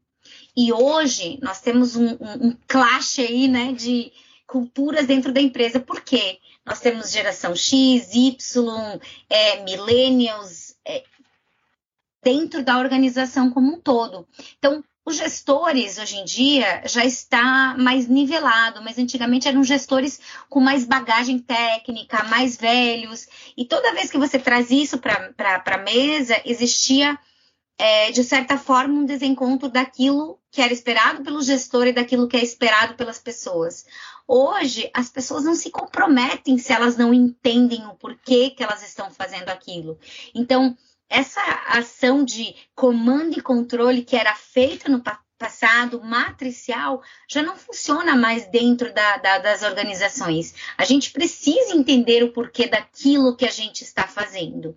E 0.57 0.73
hoje 0.73 1.39
nós 1.43 1.61
temos 1.61 1.97
um, 1.97 2.13
um, 2.15 2.49
um 2.49 2.57
clash 2.67 3.19
aí, 3.19 3.47
né, 3.47 3.73
de 3.73 4.11
culturas 4.49 5.07
dentro 5.07 5.31
da 5.31 5.41
empresa. 5.41 5.79
Por 5.79 6.01
quê? 6.01 6.39
Nós 6.65 6.81
temos 6.81 7.13
geração 7.13 7.55
X, 7.55 8.13
Y, 8.13 9.01
é, 9.29 9.63
millennials, 9.63 10.75
é, 10.85 11.05
dentro 12.25 12.65
da 12.65 12.79
organização 12.79 13.51
como 13.51 13.75
um 13.75 13.81
todo. 13.81 14.27
Então, 14.59 14.83
os 15.05 15.17
gestores, 15.17 15.97
hoje 15.99 16.17
em 16.17 16.25
dia, 16.25 16.83
já 16.87 17.05
está 17.05 17.75
mais 17.79 18.07
nivelado, 18.09 18.83
mas 18.83 18.99
antigamente 18.99 19.49
eram 19.49 19.65
gestores 19.65 20.21
com 20.51 20.61
mais 20.61 20.85
bagagem 20.85 21.39
técnica, 21.39 22.25
mais 22.25 22.57
velhos, 22.57 23.27
e 23.57 23.65
toda 23.65 23.95
vez 23.95 24.11
que 24.11 24.19
você 24.19 24.39
traz 24.39 24.71
isso 24.71 24.99
para 24.99 25.63
a 25.65 25.79
mesa, 25.79 26.41
existia, 26.45 27.19
é, 27.79 28.11
de 28.11 28.25
certa 28.25 28.59
forma, 28.59 29.01
um 29.01 29.07
desencontro 29.07 29.69
daquilo 29.69 30.41
que 30.51 30.61
era 30.61 30.73
esperado 30.73 31.23
pelo 31.23 31.41
gestor 31.41 31.87
e 31.87 31.93
daquilo 31.93 32.27
que 32.27 32.37
é 32.37 32.43
esperado 32.43 32.95
pelas 32.95 33.19
pessoas. 33.21 33.87
Hoje, 34.27 34.91
as 34.93 35.09
pessoas 35.09 35.45
não 35.45 35.55
se 35.55 35.71
comprometem 35.71 36.59
se 36.59 36.73
elas 36.73 36.97
não 36.97 37.15
entendem 37.15 37.87
o 37.87 37.95
porquê 37.95 38.51
que 38.51 38.63
elas 38.63 38.83
estão 38.83 39.11
fazendo 39.11 39.49
aquilo. 39.49 39.99
Então, 40.35 40.77
essa 41.09 41.41
ação 41.69 42.25
de 42.25 42.55
comando 42.75 43.39
e 43.39 43.43
controle 43.43 44.05
que 44.05 44.17
era 44.17 44.35
feita 44.35 44.91
no 44.91 45.03
passado 45.39 46.03
matricial 46.03 47.01
já 47.29 47.43
não 47.43 47.57
funciona 47.57 48.17
mais 48.17 48.47
dentro 48.49 48.93
da, 48.93 49.17
da, 49.19 49.39
das 49.39 49.63
organizações. 49.63 50.53
A 50.77 50.85
gente 50.85 51.13
precisa 51.13 51.75
entender 51.75 52.25
o 52.25 52.33
porquê 52.33 52.67
daquilo 52.67 53.37
que 53.37 53.47
a 53.47 53.51
gente 53.51 53.83
está 53.83 54.07
fazendo. 54.07 54.77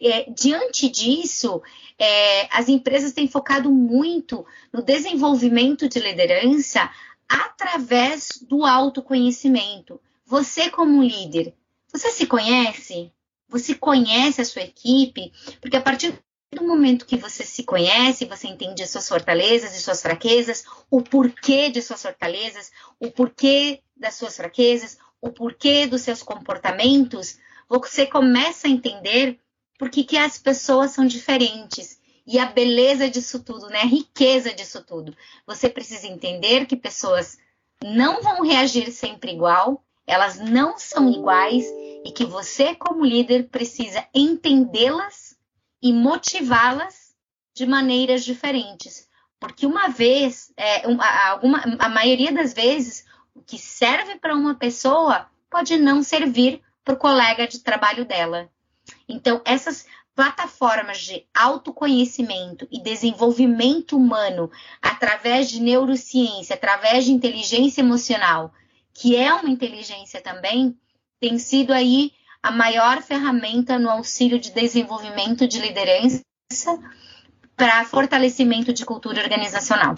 É, 0.00 0.30
diante 0.30 0.88
disso, 0.88 1.60
é, 1.98 2.48
as 2.56 2.68
empresas 2.68 3.12
têm 3.12 3.26
focado 3.26 3.70
muito 3.70 4.46
no 4.72 4.80
desenvolvimento 4.82 5.88
de 5.88 5.98
liderança 5.98 6.88
através 7.28 8.28
do 8.48 8.64
autoconhecimento. 8.64 10.00
Você, 10.24 10.70
como 10.70 11.02
líder, 11.02 11.54
você 11.92 12.10
se 12.10 12.26
conhece? 12.26 13.12
Você 13.48 13.74
conhece 13.74 14.40
a 14.40 14.44
sua 14.44 14.62
equipe, 14.62 15.32
porque 15.60 15.76
a 15.76 15.80
partir 15.80 16.18
do 16.54 16.64
momento 16.64 17.06
que 17.06 17.16
você 17.16 17.44
se 17.44 17.64
conhece, 17.64 18.24
você 18.24 18.46
entende 18.46 18.82
as 18.82 18.90
suas 18.90 19.08
fortalezas 19.08 19.74
e 19.74 19.80
suas 19.80 20.00
fraquezas, 20.00 20.64
o 20.90 21.02
porquê 21.02 21.70
de 21.70 21.82
suas 21.82 22.02
fortalezas, 22.02 22.70
o 22.98 23.10
porquê 23.10 23.82
das 23.96 24.14
suas 24.14 24.36
fraquezas, 24.36 24.98
o 25.20 25.30
porquê 25.30 25.86
dos 25.86 26.02
seus 26.02 26.22
comportamentos, 26.22 27.38
você 27.68 28.06
começa 28.06 28.66
a 28.66 28.70
entender 28.70 29.38
por 29.78 29.88
que, 29.88 30.02
que 30.02 30.18
as 30.18 30.36
pessoas 30.36 30.90
são 30.90 31.06
diferentes. 31.06 31.98
E 32.26 32.38
a 32.38 32.46
beleza 32.46 33.08
disso 33.08 33.42
tudo, 33.42 33.68
né? 33.68 33.80
A 33.80 33.86
riqueza 33.86 34.52
disso 34.52 34.84
tudo. 34.84 35.16
Você 35.46 35.68
precisa 35.70 36.06
entender 36.06 36.66
que 36.66 36.76
pessoas 36.76 37.38
não 37.82 38.20
vão 38.20 38.42
reagir 38.42 38.90
sempre 38.90 39.32
igual, 39.32 39.82
elas 40.06 40.38
não 40.38 40.76
são 40.76 41.10
iguais 41.10 41.64
e 42.04 42.12
que 42.12 42.24
você, 42.24 42.74
como 42.74 43.04
líder, 43.04 43.48
precisa 43.48 44.06
entendê-las 44.12 45.38
e 45.80 45.92
motivá-las 45.92 47.14
de 47.54 47.64
maneiras 47.64 48.24
diferentes. 48.24 49.08
Porque 49.40 49.64
uma 49.64 49.88
vez, 49.88 50.52
é, 50.56 50.84
alguma, 51.28 51.62
a 51.78 51.88
maioria 51.88 52.32
das 52.32 52.52
vezes, 52.52 53.06
o 53.34 53.40
que 53.40 53.58
serve 53.58 54.16
para 54.16 54.34
uma 54.34 54.54
pessoa 54.54 55.30
pode 55.48 55.78
não 55.78 56.02
servir 56.02 56.60
para 56.84 56.94
o 56.94 56.98
colega 56.98 57.46
de 57.46 57.60
trabalho 57.60 58.04
dela. 58.04 58.50
Então, 59.08 59.40
essas 59.44 59.86
plataformas 60.14 60.98
de 60.98 61.24
autoconhecimento 61.32 62.66
e 62.70 62.82
desenvolvimento 62.82 63.96
humano 63.96 64.50
através 64.82 65.48
de 65.48 65.60
neurociência, 65.60 66.54
através 66.54 67.04
de 67.04 67.12
inteligência 67.12 67.80
emocional, 67.80 68.52
que 68.92 69.14
é 69.14 69.32
uma 69.32 69.48
inteligência 69.48 70.20
também, 70.20 70.76
tem 71.20 71.38
sido 71.38 71.72
aí 71.72 72.12
a 72.42 72.50
maior 72.50 73.00
ferramenta 73.00 73.78
no 73.78 73.88
auxílio 73.88 74.38
de 74.38 74.50
desenvolvimento 74.50 75.46
de 75.46 75.60
liderança 75.60 76.20
para 77.56 77.84
fortalecimento 77.84 78.72
de 78.72 78.84
cultura 78.84 79.22
organizacional. 79.22 79.94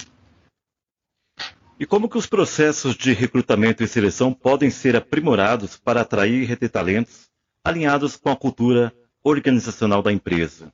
E 1.79 1.87
como 1.87 2.11
que 2.11 2.19
os 2.19 2.27
processos 2.27 2.95
de 2.95 3.15
recrutamento 3.15 3.83
e 3.83 3.89
seleção 3.89 4.35
podem 4.35 4.71
ser 4.71 4.97
aprimorados 4.97 5.79
para 5.79 6.03
atrair 6.03 6.43
e 6.43 6.45
reter 6.45 6.69
talentos 6.69 7.31
alinhados 7.65 8.17
com 8.17 8.29
a 8.29 8.37
cultura 8.37 8.95
organizacional 9.23 10.03
da 10.03 10.13
empresa? 10.13 10.73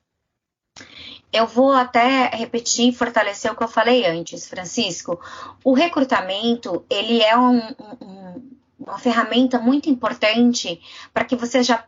Eu 1.32 1.46
vou 1.46 1.72
até 1.72 2.28
repetir 2.28 2.88
e 2.88 2.94
fortalecer 2.94 3.52
o 3.52 3.56
que 3.56 3.62
eu 3.62 3.68
falei 3.68 4.06
antes, 4.06 4.48
Francisco. 4.48 5.20
O 5.62 5.74
recrutamento, 5.74 6.84
ele 6.88 7.20
é 7.20 7.36
um, 7.36 7.58
um, 8.00 8.56
uma 8.78 8.98
ferramenta 8.98 9.58
muito 9.58 9.90
importante 9.90 10.80
para 11.12 11.24
que 11.24 11.36
você 11.36 11.62
já 11.62 11.84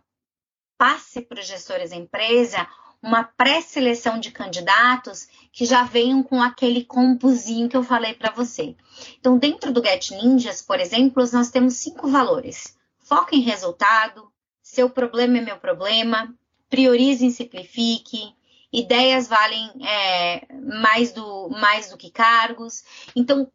passe 0.76 1.20
para 1.22 1.40
os 1.40 1.46
gestores 1.46 1.90
da 1.90 1.96
empresa 1.96 2.66
uma 3.02 3.24
pré-seleção 3.24 4.18
de 4.18 4.30
candidatos 4.30 5.28
que 5.52 5.64
já 5.64 5.84
venham 5.84 6.22
com 6.22 6.42
aquele 6.42 6.84
composinho 6.84 7.68
que 7.68 7.76
eu 7.76 7.84
falei 7.84 8.14
para 8.14 8.32
você. 8.32 8.76
Então, 9.18 9.38
dentro 9.38 9.72
do 9.72 9.82
Get 9.82 10.10
Ninjas, 10.10 10.60
por 10.60 10.80
exemplo, 10.80 11.24
nós 11.32 11.50
temos 11.50 11.74
cinco 11.74 12.08
valores: 12.08 12.76
foco 12.98 13.34
em 13.34 13.40
resultado, 13.40 14.30
seu 14.62 14.90
problema 14.90 15.38
é 15.38 15.40
meu 15.40 15.56
problema, 15.56 16.34
priorize 16.68 17.26
e 17.26 17.30
simplifique, 17.30 18.34
ideias 18.72 19.28
valem 19.28 19.70
é, 19.86 20.46
mais, 20.54 21.12
do, 21.12 21.48
mais 21.48 21.90
do 21.90 21.96
que 21.96 22.10
cargos. 22.10 22.84
Então, 23.16 23.50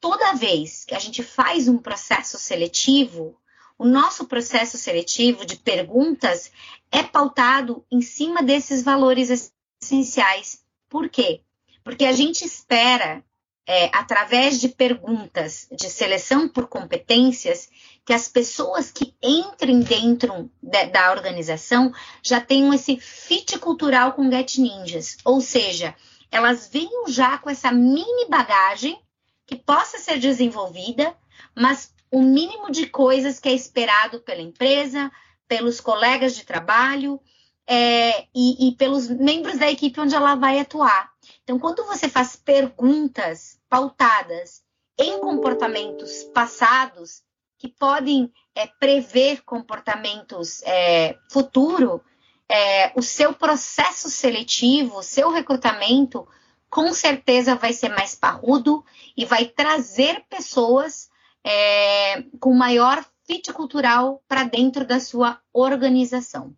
toda 0.00 0.34
vez 0.34 0.84
que 0.84 0.94
a 0.94 0.98
gente 0.98 1.22
faz 1.22 1.68
um 1.68 1.78
processo 1.78 2.38
seletivo, 2.38 3.38
o 3.78 3.86
nosso 3.86 4.26
processo 4.26 4.76
seletivo 4.76 5.46
de 5.46 5.56
perguntas 5.56 6.52
é 6.92 7.02
pautado 7.02 7.84
em 7.90 8.02
cima 8.02 8.42
desses 8.42 8.82
valores 8.82 9.52
essenciais. 9.82 10.62
Por 10.88 11.08
quê? 11.08 11.40
Porque 11.82 12.04
a 12.04 12.12
gente 12.12 12.44
espera, 12.44 13.24
é, 13.72 13.88
através 13.92 14.60
de 14.60 14.68
perguntas 14.68 15.68
de 15.70 15.88
seleção 15.88 16.48
por 16.48 16.66
competências, 16.66 17.70
que 18.04 18.12
as 18.12 18.26
pessoas 18.26 18.90
que 18.90 19.14
entrem 19.22 19.78
dentro 19.78 20.50
de, 20.60 20.86
da 20.86 21.12
organização 21.12 21.94
já 22.20 22.40
tenham 22.40 22.74
esse 22.74 22.98
fit 22.98 23.56
cultural 23.60 24.14
com 24.14 24.28
Get 24.28 24.58
Ninjas. 24.58 25.18
Ou 25.24 25.40
seja, 25.40 25.94
elas 26.32 26.68
venham 26.68 27.06
já 27.06 27.38
com 27.38 27.48
essa 27.48 27.70
mini 27.70 28.28
bagagem 28.28 29.00
que 29.46 29.54
possa 29.54 29.98
ser 29.98 30.18
desenvolvida, 30.18 31.14
mas 31.56 31.94
o 32.10 32.22
mínimo 32.22 32.72
de 32.72 32.88
coisas 32.88 33.38
que 33.38 33.48
é 33.48 33.52
esperado 33.52 34.18
pela 34.18 34.42
empresa, 34.42 35.12
pelos 35.46 35.80
colegas 35.80 36.34
de 36.34 36.44
trabalho 36.44 37.20
é, 37.68 38.24
e, 38.34 38.68
e 38.68 38.74
pelos 38.74 39.08
membros 39.08 39.58
da 39.58 39.70
equipe 39.70 40.00
onde 40.00 40.16
ela 40.16 40.34
vai 40.34 40.58
atuar. 40.58 41.08
Então, 41.44 41.56
quando 41.56 41.86
você 41.86 42.08
faz 42.08 42.34
perguntas 42.34 43.59
pautadas 43.70 44.62
em 44.98 45.18
comportamentos 45.20 46.24
passados 46.34 47.22
que 47.56 47.68
podem 47.68 48.30
é, 48.54 48.66
prever 48.66 49.42
comportamentos 49.44 50.62
é, 50.64 51.16
futuro, 51.30 52.02
é, 52.48 52.90
o 52.96 53.02
seu 53.02 53.32
processo 53.32 54.10
seletivo, 54.10 54.98
o 54.98 55.02
seu 55.02 55.30
recrutamento 55.30 56.26
com 56.68 56.92
certeza 56.92 57.54
vai 57.54 57.72
ser 57.72 57.90
mais 57.90 58.14
parrudo 58.14 58.84
e 59.16 59.24
vai 59.24 59.44
trazer 59.44 60.24
pessoas 60.28 61.08
é, 61.44 62.22
com 62.38 62.54
maior 62.54 63.04
fit 63.26 63.52
cultural 63.52 64.22
para 64.26 64.44
dentro 64.44 64.86
da 64.86 65.00
sua 65.00 65.40
organização. 65.52 66.54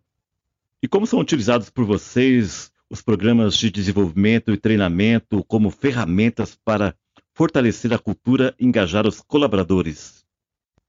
E 0.81 0.87
como 0.87 1.07
são 1.07 1.19
utilizados 1.19 1.69
por 1.69 1.85
vocês 1.85 2.71
os 2.89 3.01
programas 3.01 3.57
de 3.57 3.71
desenvolvimento 3.71 4.51
e 4.51 4.57
treinamento 4.57 5.43
como 5.45 5.71
ferramentas 5.71 6.55
para 6.55 6.95
fortalecer 7.33 7.93
a 7.93 7.99
cultura 7.99 8.55
engajar 8.59 9.07
os 9.07 9.21
colaboradores? 9.21 10.23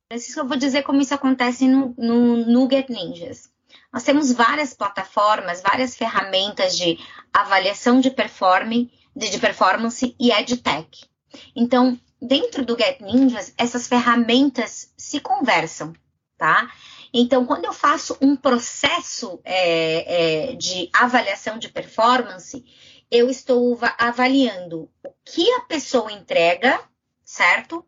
Francisco, 0.08 0.40
eu 0.40 0.48
vou 0.48 0.56
dizer 0.56 0.82
como 0.82 1.00
isso 1.00 1.14
acontece 1.14 1.66
no, 1.66 1.94
no, 1.96 2.36
no 2.46 2.68
Get 2.70 2.88
Ninjas. 2.88 3.50
Nós 3.92 4.04
temos 4.04 4.32
várias 4.32 4.74
plataformas, 4.74 5.62
várias 5.62 5.96
ferramentas 5.96 6.76
de 6.76 6.98
avaliação 7.32 8.00
de 8.00 8.10
performance 8.10 8.90
de, 9.14 9.30
de 9.30 9.38
performance 9.38 10.14
e 10.18 10.30
EdTech. 10.30 11.08
Então, 11.54 11.98
dentro 12.20 12.64
do 12.64 12.76
Get 12.76 13.00
Ninjas, 13.00 13.54
essas 13.56 13.86
ferramentas 13.86 14.92
se 14.96 15.20
conversam, 15.20 15.92
tá? 16.36 16.70
Então, 17.12 17.46
quando 17.46 17.64
eu 17.64 17.72
faço 17.72 18.16
um 18.20 18.34
processo 18.34 19.40
é, 19.44 20.50
é, 20.50 20.56
de 20.56 20.90
avaliação 20.92 21.58
de 21.58 21.68
performance, 21.68 22.64
eu 23.10 23.30
estou 23.30 23.78
avaliando 23.98 24.90
o 25.04 25.12
que 25.24 25.50
a 25.52 25.60
pessoa 25.60 26.12
entrega, 26.12 26.80
certo? 27.24 27.84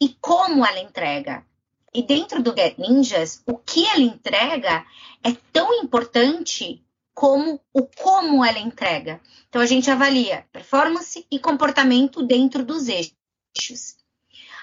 E 0.00 0.10
como 0.20 0.64
ela 0.64 0.80
entrega. 0.80 1.44
e 1.94 2.02
dentro 2.02 2.42
do 2.42 2.54
Get 2.54 2.76
Ninjas, 2.76 3.40
o 3.46 3.56
que 3.56 3.86
ela 3.86 4.00
entrega 4.00 4.84
é 5.22 5.32
tão 5.52 5.72
importante 5.74 6.84
como 7.14 7.60
o 7.72 7.86
como 7.86 8.44
ela 8.44 8.58
entrega. 8.58 9.20
Então 9.48 9.62
a 9.62 9.66
gente 9.66 9.88
avalia 9.88 10.44
performance 10.52 11.24
e 11.30 11.38
comportamento 11.38 12.26
dentro 12.26 12.64
dos 12.64 12.88
eixos. 12.88 13.96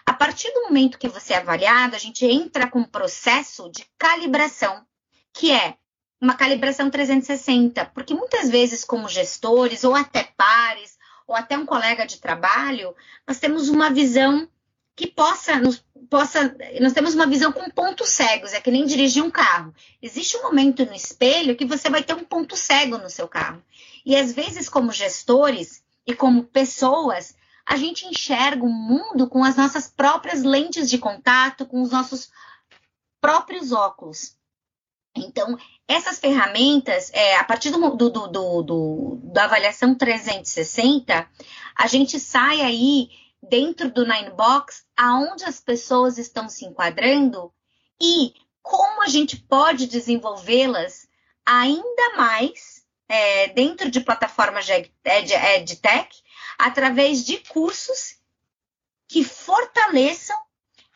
A 0.05 0.13
partir 0.13 0.51
do 0.53 0.63
momento 0.63 0.99
que 0.99 1.07
você 1.07 1.33
é 1.33 1.37
avaliado, 1.37 1.95
a 1.95 1.99
gente 1.99 2.25
entra 2.25 2.69
com 2.69 2.79
um 2.79 2.83
processo 2.83 3.71
de 3.71 3.85
calibração, 3.97 4.85
que 5.31 5.51
é 5.51 5.77
uma 6.21 6.35
calibração 6.35 6.89
360, 6.89 7.83
porque 7.85 8.13
muitas 8.13 8.47
vezes 8.47 8.85
como 8.85 9.09
gestores 9.09 9.83
ou 9.83 9.95
até 9.95 10.23
pares 10.37 10.97
ou 11.27 11.35
até 11.35 11.57
um 11.57 11.65
colega 11.65 12.05
de 12.05 12.19
trabalho, 12.19 12.95
nós 13.27 13.39
temos 13.39 13.69
uma 13.69 13.89
visão 13.89 14.47
que 14.95 15.07
possa 15.07 15.57
nos 15.57 15.83
possa 16.09 16.55
nós 16.79 16.93
temos 16.93 17.15
uma 17.15 17.25
visão 17.25 17.51
com 17.51 17.69
pontos 17.69 18.09
cegos, 18.09 18.53
é 18.53 18.59
que 18.59 18.69
nem 18.69 18.85
dirigir 18.85 19.23
um 19.23 19.31
carro. 19.31 19.73
Existe 20.01 20.37
um 20.37 20.43
momento 20.43 20.85
no 20.85 20.93
espelho 20.93 21.55
que 21.55 21.65
você 21.65 21.89
vai 21.89 22.03
ter 22.03 22.13
um 22.13 22.23
ponto 22.23 22.55
cego 22.55 22.97
no 22.97 23.09
seu 23.09 23.27
carro. 23.27 23.63
E 24.05 24.15
às 24.15 24.31
vezes 24.33 24.69
como 24.69 24.91
gestores 24.91 25.81
e 26.05 26.13
como 26.13 26.43
pessoas, 26.43 27.35
a 27.65 27.77
gente 27.77 28.05
enxerga 28.05 28.63
o 28.63 28.69
mundo 28.69 29.27
com 29.27 29.43
as 29.43 29.55
nossas 29.55 29.87
próprias 29.87 30.43
lentes 30.43 30.89
de 30.89 30.97
contato, 30.97 31.65
com 31.65 31.81
os 31.81 31.91
nossos 31.91 32.29
próprios 33.21 33.71
óculos. 33.71 34.35
Então, 35.15 35.57
essas 35.87 36.19
ferramentas, 36.19 37.11
é, 37.13 37.35
a 37.35 37.43
partir 37.43 37.69
do, 37.69 37.95
do, 37.95 38.09
do, 38.09 38.63
do, 38.63 39.19
da 39.23 39.43
avaliação 39.43 39.93
360, 39.93 41.27
a 41.75 41.87
gente 41.87 42.19
sai 42.19 42.61
aí 42.61 43.09
dentro 43.41 43.91
do 43.91 44.05
Ninebox 44.05 44.85
aonde 44.95 45.43
as 45.43 45.59
pessoas 45.59 46.17
estão 46.17 46.47
se 46.47 46.65
enquadrando 46.65 47.51
e 47.99 48.33
como 48.61 49.01
a 49.01 49.07
gente 49.07 49.37
pode 49.37 49.87
desenvolvê-las 49.87 51.09
ainda 51.45 52.15
mais 52.15 52.85
é, 53.09 53.47
dentro 53.49 53.89
de 53.89 53.99
plataformas 53.99 54.65
de 54.65 54.71
EdTech 55.03 56.21
através 56.57 57.25
de 57.25 57.37
cursos 57.37 58.17
que 59.07 59.23
fortaleçam 59.23 60.37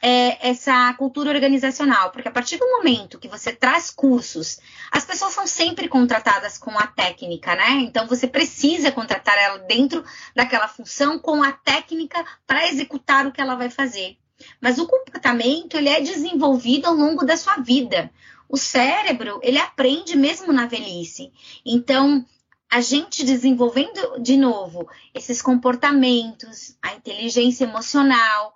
é, 0.08 0.50
essa 0.50 0.94
cultura 0.94 1.32
organizacional, 1.32 2.12
porque 2.12 2.28
a 2.28 2.32
partir 2.32 2.58
do 2.58 2.70
momento 2.74 3.18
que 3.18 3.28
você 3.28 3.52
traz 3.52 3.90
cursos, 3.90 4.60
as 4.92 5.04
pessoas 5.04 5.34
são 5.34 5.48
sempre 5.48 5.88
contratadas 5.88 6.60
com 6.60 6.78
a 6.78 6.86
técnica, 6.86 7.56
né? 7.56 7.72
Então 7.80 8.06
você 8.06 8.28
precisa 8.28 8.92
contratar 8.92 9.36
ela 9.36 9.58
dentro 9.58 10.06
daquela 10.36 10.68
função 10.68 11.18
com 11.18 11.42
a 11.42 11.52
técnica 11.52 12.24
para 12.46 12.68
executar 12.68 13.26
o 13.26 13.32
que 13.32 13.42
ela 13.42 13.56
vai 13.56 13.72
fazer. 13.72 14.16
Mas 14.62 14.78
o 14.78 14.86
comportamento 14.86 15.76
ele 15.76 15.90
é 15.90 16.00
desenvolvido 16.00 16.86
ao 16.86 16.94
longo 16.94 17.26
da 17.26 17.36
sua 17.36 17.56
vida. 17.56 18.12
O 18.48 18.58
cérebro 18.58 19.40
ele 19.42 19.58
aprende 19.58 20.16
mesmo 20.16 20.54
na 20.54 20.68
velhice. 20.68 21.34
Então 21.66 22.24
a 22.70 22.80
gente 22.80 23.26
desenvolvendo 23.26 24.22
de 24.22 24.38
novo 24.38 24.88
esses 25.16 25.42
comportamentos, 25.42 26.78
a 26.80 26.94
inteligência 26.94 27.64
emocional, 27.64 28.54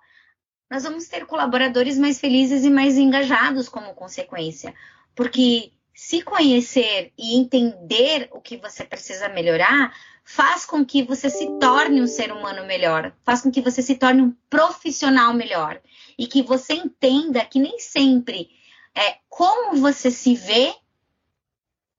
nós 0.70 0.84
vamos 0.84 1.08
ter 1.08 1.26
colaboradores 1.26 1.98
mais 1.98 2.20
felizes 2.20 2.64
e 2.64 2.70
mais 2.70 2.96
engajados 2.96 3.68
como 3.68 3.92
consequência. 3.94 4.72
Porque 5.14 5.72
se 5.92 6.22
conhecer 6.22 7.12
e 7.18 7.36
entender 7.36 8.28
o 8.30 8.40
que 8.40 8.56
você 8.56 8.84
precisa 8.84 9.28
melhorar 9.28 9.92
faz 10.24 10.64
com 10.64 10.84
que 10.84 11.02
você 11.02 11.28
se 11.28 11.58
torne 11.58 12.00
um 12.00 12.06
ser 12.06 12.30
humano 12.30 12.64
melhor, 12.64 13.12
faz 13.24 13.42
com 13.42 13.50
que 13.50 13.60
você 13.60 13.82
se 13.82 13.96
torne 13.96 14.22
um 14.22 14.36
profissional 14.48 15.34
melhor 15.34 15.80
e 16.16 16.26
que 16.26 16.40
você 16.42 16.74
entenda 16.74 17.44
que 17.44 17.58
nem 17.58 17.80
sempre 17.80 18.48
é 18.94 19.18
como 19.28 19.76
você 19.76 20.10
se 20.10 20.36
vê 20.36 20.72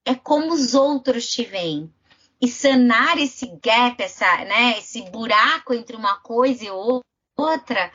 é 0.05 0.15
como 0.15 0.53
os 0.53 0.73
outros 0.73 1.27
te 1.27 1.43
veem. 1.43 1.93
E 2.41 2.47
sanar 2.47 3.19
esse 3.19 3.45
gap, 3.61 4.01
essa, 4.01 4.37
né, 4.45 4.79
esse 4.79 5.03
buraco 5.11 5.75
entre 5.75 5.95
uma 5.95 6.17
coisa 6.21 6.65
e 6.65 6.71
outra, 6.71 7.91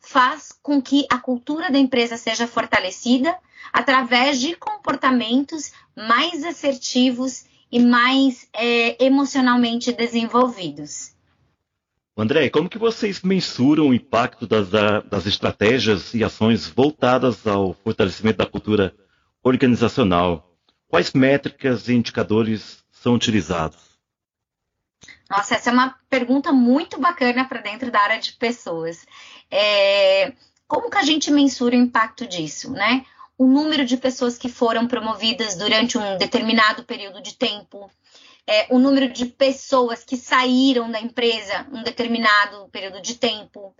faz 0.00 0.52
com 0.62 0.80
que 0.80 1.06
a 1.10 1.18
cultura 1.18 1.70
da 1.70 1.78
empresa 1.78 2.16
seja 2.16 2.46
fortalecida 2.46 3.36
através 3.72 4.40
de 4.40 4.56
comportamentos 4.56 5.72
mais 5.96 6.42
assertivos 6.42 7.44
e 7.70 7.78
mais 7.78 8.48
é, 8.52 9.04
emocionalmente 9.04 9.92
desenvolvidos. 9.92 11.12
André, 12.16 12.50
como 12.50 12.68
que 12.68 12.78
vocês 12.78 13.22
mensuram 13.22 13.88
o 13.88 13.94
impacto 13.94 14.46
das, 14.46 14.68
das 14.68 15.26
estratégias 15.26 16.12
e 16.12 16.24
ações 16.24 16.66
voltadas 16.66 17.46
ao 17.46 17.72
fortalecimento 17.72 18.38
da 18.38 18.46
cultura 18.46 18.94
organizacional? 19.42 20.54
Quais 20.88 21.12
métricas 21.12 21.88
e 21.88 21.94
indicadores 21.94 22.84
são 22.90 23.14
utilizados? 23.14 23.89
Nossa, 25.30 25.54
essa 25.54 25.70
é 25.70 25.72
uma 25.72 25.96
pergunta 26.08 26.50
muito 26.50 26.98
bacana 26.98 27.44
para 27.44 27.60
dentro 27.60 27.88
da 27.88 28.00
área 28.00 28.18
de 28.18 28.32
pessoas. 28.32 29.06
É, 29.48 30.32
como 30.66 30.90
que 30.90 30.98
a 30.98 31.04
gente 31.04 31.30
mensura 31.30 31.76
o 31.76 31.78
impacto 31.78 32.26
disso, 32.26 32.72
né? 32.72 33.06
O 33.38 33.46
número 33.46 33.84
de 33.84 33.96
pessoas 33.96 34.36
que 34.36 34.48
foram 34.48 34.88
promovidas 34.88 35.54
durante 35.56 35.96
um 35.96 36.18
determinado 36.18 36.82
período 36.82 37.22
de 37.22 37.36
tempo, 37.36 37.88
é, 38.44 38.66
o 38.70 38.78
número 38.80 39.08
de 39.12 39.26
pessoas 39.26 40.02
que 40.02 40.16
saíram 40.16 40.90
da 40.90 41.00
empresa 41.00 41.64
um 41.72 41.84
determinado 41.84 42.68
período 42.70 43.00
de 43.00 43.14
tempo, 43.14 43.72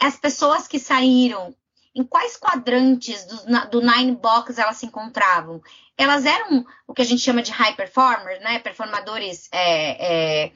as 0.00 0.16
pessoas 0.16 0.66
que 0.66 0.78
saíram, 0.78 1.54
em 1.94 2.02
quais 2.02 2.36
quadrantes 2.38 3.26
do, 3.26 3.70
do 3.70 3.80
Nine 3.82 4.16
Box 4.16 4.58
elas 4.58 4.78
se 4.78 4.86
encontravam? 4.86 5.60
Elas 5.98 6.24
eram 6.24 6.64
o 6.86 6.94
que 6.94 7.02
a 7.02 7.04
gente 7.04 7.20
chama 7.20 7.42
de 7.42 7.52
high 7.52 7.74
performers, 7.74 8.40
né? 8.40 8.58
Performadores 8.58 9.48
é, 9.52 10.44
é, 10.46 10.52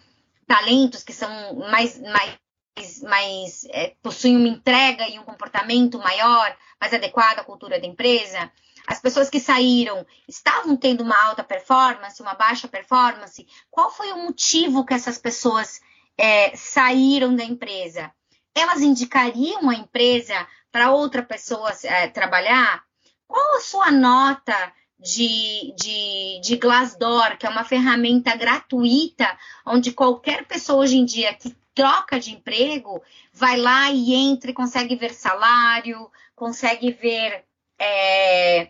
talentos 0.53 1.03
que 1.03 1.15
são 1.15 1.55
mais, 1.71 1.99
mais, 1.99 3.03
mais 3.03 3.65
é, 3.71 3.97
possuem 4.03 4.37
uma 4.37 4.49
entrega 4.49 5.09
e 5.09 5.19
um 5.19 5.25
comportamento 5.25 5.99
maior, 5.99 6.55
mais 6.79 6.93
adequado 6.93 7.39
à 7.39 7.45
cultura 7.45 7.81
da 7.81 7.87
empresa. 7.87 8.53
As 8.87 9.01
pessoas 9.01 9.31
que 9.31 9.41
saíram 9.41 10.07
estavam 10.29 10.77
tendo 10.77 11.03
uma 11.03 11.19
alta 11.25 11.43
performance, 11.43 12.21
uma 12.21 12.35
baixa 12.35 12.69
performance. 12.69 13.47
Qual 13.71 13.91
foi 13.91 14.13
o 14.13 14.25
motivo 14.25 14.85
que 14.85 14.93
essas 14.93 15.17
pessoas 15.17 15.81
é, 16.19 16.55
saíram 16.55 17.35
da 17.35 17.45
empresa? 17.45 18.13
Elas 18.55 18.83
indicariam 18.83 19.71
a 19.71 19.75
empresa 19.75 20.47
para 20.71 20.91
outra 20.91 21.23
pessoa 21.23 21.73
é, 21.85 22.09
trabalhar? 22.09 22.83
Qual 23.27 23.57
a 23.57 23.61
sua 23.61 23.91
nota 23.91 24.71
de, 25.03 25.75
de, 25.77 26.41
de 26.41 26.57
Glassdoor, 26.57 27.37
que 27.37 27.45
é 27.45 27.51
uma 27.51 27.65
ferramenta 27.65 28.37
gratuita, 28.37 29.37
onde 29.67 29.93
qualquer 29.93 30.47
pessoa 30.47 30.83
hoje 30.85 30.97
em 30.97 31.05
dia 31.05 31.35
que 31.35 31.55
troca 31.75 32.21
de 32.21 32.33
emprego 32.33 33.03
vai 33.33 33.57
lá 33.57 33.91
e 33.91 34.15
entra 34.15 34.51
e 34.51 34.55
consegue 34.55 34.95
ver 34.95 35.13
salário, 35.13 36.09
consegue 36.37 36.93
ver 36.93 37.45
é, 37.79 38.69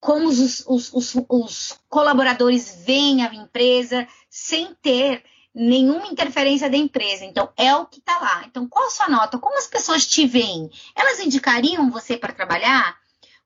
como 0.00 0.28
os, 0.28 0.64
os, 0.66 0.92
os, 0.92 1.14
os 1.28 1.80
colaboradores 1.88 2.82
veem 2.86 3.22
a 3.22 3.34
empresa 3.34 4.08
sem 4.30 4.74
ter 4.80 5.22
nenhuma 5.54 6.06
interferência 6.06 6.70
da 6.70 6.76
empresa. 6.76 7.24
Então, 7.24 7.50
é 7.56 7.74
o 7.74 7.86
que 7.86 7.98
está 7.98 8.18
lá. 8.18 8.44
Então, 8.46 8.68
qual 8.68 8.86
a 8.86 8.90
sua 8.90 9.08
nota? 9.08 9.38
Como 9.38 9.58
as 9.58 9.66
pessoas 9.66 10.06
te 10.06 10.26
veem? 10.26 10.70
Elas 10.94 11.18
indicariam 11.20 11.90
você 11.90 12.16
para 12.16 12.32
trabalhar? 12.32 12.96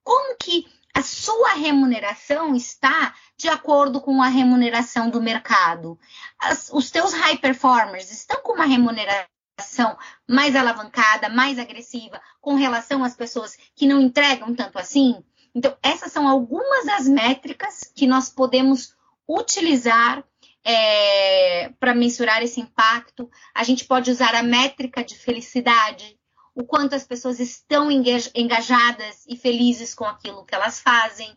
Como 0.03 0.35
que 0.37 0.67
a 0.93 1.01
sua 1.01 1.53
remuneração 1.53 2.55
está 2.55 3.13
de 3.37 3.47
acordo 3.47 4.01
com 4.01 4.21
a 4.21 4.27
remuneração 4.27 5.09
do 5.09 5.21
mercado. 5.21 5.99
As, 6.39 6.69
os 6.71 6.91
teus 6.91 7.13
high 7.13 7.37
performers 7.37 8.11
estão 8.11 8.41
com 8.41 8.53
uma 8.53 8.65
remuneração 8.65 9.97
mais 10.27 10.55
alavancada, 10.55 11.29
mais 11.29 11.59
agressiva 11.59 12.21
com 12.39 12.55
relação 12.55 13.03
às 13.03 13.15
pessoas 13.15 13.57
que 13.75 13.87
não 13.87 14.01
entregam 14.01 14.53
tanto 14.55 14.77
assim? 14.79 15.23
Então, 15.53 15.75
essas 15.83 16.11
são 16.11 16.27
algumas 16.27 16.85
das 16.85 17.07
métricas 17.07 17.91
que 17.95 18.07
nós 18.07 18.29
podemos 18.29 18.95
utilizar 19.27 20.23
é, 20.63 21.69
para 21.79 21.93
mensurar 21.93 22.41
esse 22.41 22.59
impacto. 22.59 23.29
A 23.53 23.63
gente 23.63 23.85
pode 23.85 24.11
usar 24.11 24.35
a 24.35 24.43
métrica 24.43 25.03
de 25.03 25.17
felicidade, 25.17 26.17
o 26.53 26.63
quanto 26.63 26.95
as 26.95 27.05
pessoas 27.05 27.39
estão 27.39 27.89
engajadas 27.89 29.25
e 29.27 29.37
felizes 29.37 29.93
com 29.93 30.05
aquilo 30.05 30.45
que 30.45 30.53
elas 30.53 30.79
fazem, 30.79 31.35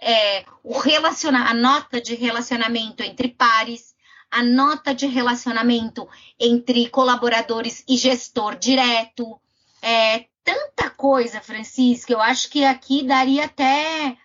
é, 0.00 0.44
o 0.62 0.78
relaciona 0.78 1.48
a 1.48 1.54
nota 1.54 2.00
de 2.00 2.14
relacionamento 2.14 3.02
entre 3.02 3.28
pares, 3.28 3.94
a 4.30 4.42
nota 4.42 4.94
de 4.94 5.06
relacionamento 5.06 6.08
entre 6.38 6.88
colaboradores 6.88 7.84
e 7.88 7.96
gestor 7.96 8.56
direto. 8.56 9.40
É, 9.80 10.26
tanta 10.42 10.90
coisa, 10.90 11.40
Francisca, 11.40 12.12
eu 12.12 12.20
acho 12.20 12.48
que 12.48 12.64
aqui 12.64 13.04
daria 13.04 13.44
até 13.44 14.16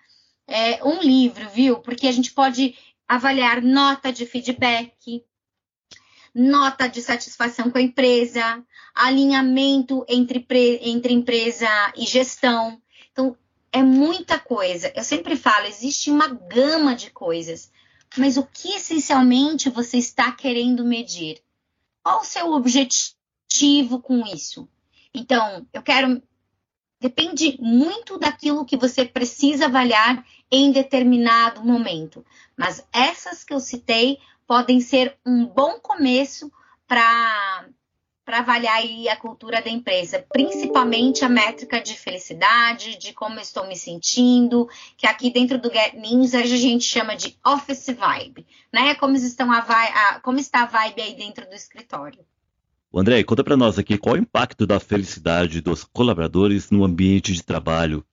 é, 0.47 0.83
um 0.83 1.01
livro, 1.01 1.49
viu? 1.49 1.79
Porque 1.79 2.07
a 2.07 2.11
gente 2.11 2.31
pode 2.31 2.75
avaliar 3.07 3.61
nota 3.61 4.11
de 4.11 4.25
feedback, 4.25 5.23
nota 6.37 6.87
de 6.87 7.01
satisfação 7.01 7.71
com 7.71 7.79
a 7.79 7.81
empresa, 7.81 8.63
alinhamento 8.93 10.05
entre, 10.07 10.45
entre 10.83 11.11
empresa 11.11 11.67
e 11.95 12.05
gestão. 12.05 12.79
Então, 13.11 13.35
é 13.71 13.81
muita 13.81 14.37
coisa. 14.37 14.93
Eu 14.95 15.03
sempre 15.03 15.35
falo, 15.35 15.65
existe 15.65 16.11
uma 16.11 16.27
gama 16.27 16.95
de 16.95 17.09
coisas, 17.09 17.71
mas 18.15 18.37
o 18.37 18.45
que 18.45 18.69
essencialmente 18.75 19.67
você 19.71 19.97
está 19.97 20.31
querendo 20.31 20.85
medir? 20.85 21.41
Qual 22.03 22.21
o 22.21 22.23
seu 22.25 22.51
objetivo 22.51 23.99
com 23.99 24.23
isso? 24.27 24.69
Então, 25.11 25.65
eu 25.73 25.81
quero. 25.81 26.21
Depende 26.99 27.57
muito 27.59 28.17
daquilo 28.17 28.65
que 28.65 28.77
você 28.77 29.05
precisa 29.05 29.65
avaliar 29.65 30.23
em 30.51 30.71
determinado 30.71 31.63
momento. 31.63 32.25
Mas 32.55 32.83
essas 32.91 33.43
que 33.43 33.53
eu 33.53 33.59
citei 33.59 34.17
podem 34.47 34.79
ser 34.79 35.15
um 35.25 35.45
bom 35.45 35.79
começo 35.79 36.51
para 36.87 37.67
para 38.23 38.39
avaliar 38.39 38.83
a 39.09 39.15
cultura 39.15 39.61
da 39.61 39.69
empresa, 39.69 40.21
principalmente 40.33 41.23
a 41.23 41.29
métrica 41.29 41.79
de 41.79 41.97
felicidade, 41.97 42.97
de 42.97 43.13
como 43.13 43.39
estou 43.39 43.65
me 43.65 43.75
sentindo, 43.77 44.67
que 44.97 45.07
aqui 45.07 45.31
dentro 45.31 45.57
do 45.57 45.71
Get 45.71 45.93
Ninja 45.93 46.39
a 46.39 46.45
gente 46.45 46.83
chama 46.83 47.15
de 47.15 47.37
office 47.45 47.87
vibe, 47.87 48.45
né? 48.71 48.95
Como, 48.95 49.15
estão 49.15 49.49
a, 49.49 49.59
a, 49.59 50.19
como 50.19 50.39
está 50.39 50.63
a 50.63 50.65
vibe 50.65 51.01
aí 51.01 51.15
dentro 51.15 51.47
do 51.47 51.55
escritório. 51.55 52.19
André, 52.93 53.23
conta 53.23 53.45
para 53.45 53.55
nós 53.55 53.79
aqui 53.79 53.97
qual 53.97 54.17
é 54.17 54.19
o 54.19 54.21
impacto 54.21 54.67
da 54.67 54.77
felicidade 54.77 55.61
dos 55.61 55.85
colaboradores 55.85 56.69
no 56.69 56.83
ambiente 56.83 57.31
de 57.31 57.43
trabalho. 57.43 58.05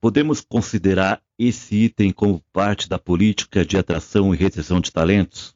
Podemos 0.00 0.40
considerar 0.40 1.22
esse 1.38 1.84
item 1.84 2.10
como 2.10 2.42
parte 2.52 2.88
da 2.88 2.98
política 2.98 3.64
de 3.64 3.78
atração 3.78 4.34
e 4.34 4.36
retenção 4.36 4.80
de 4.80 4.90
talentos? 4.90 5.55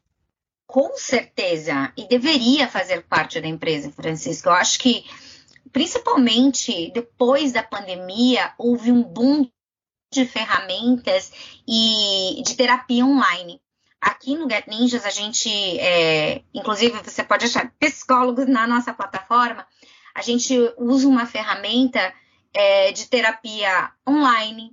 Com 0.71 0.97
certeza, 0.97 1.93
e 1.97 2.07
deveria 2.07 2.69
fazer 2.69 3.03
parte 3.03 3.41
da 3.41 3.49
empresa, 3.49 3.91
Francisco. 3.91 4.49
Eu 4.49 4.53
acho 4.53 4.79
que, 4.79 5.05
principalmente 5.73 6.93
depois 6.93 7.51
da 7.51 7.63
pandemia, 7.63 8.53
houve 8.57 8.93
um 8.93 9.03
boom 9.03 9.51
de 10.13 10.25
ferramentas 10.25 11.33
e 11.67 12.41
de 12.45 12.55
terapia 12.55 13.05
online. 13.05 13.61
Aqui 14.01 14.37
no 14.37 14.49
Get 14.49 14.69
Ninjas, 14.69 15.05
a 15.05 15.11
gente, 15.11 15.51
é, 15.81 16.43
inclusive, 16.55 17.03
você 17.03 17.25
pode 17.25 17.47
achar 17.47 17.73
psicólogos 17.79 18.47
na 18.47 18.67
nossa 18.67 18.95
plataforma, 18.95 19.67
a 20.15 20.23
gente 20.23 20.57
usa 20.79 21.09
uma 21.09 21.27
ferramenta 21.27 22.15
é, 22.55 22.93
de 22.93 23.09
terapia 23.09 23.91
online, 24.09 24.73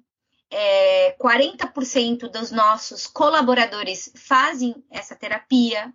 é, 0.50 1.16
40% 1.20 2.30
dos 2.30 2.52
nossos 2.52 3.06
colaboradores 3.08 4.12
fazem 4.16 4.84
essa 4.90 5.16
terapia. 5.16 5.94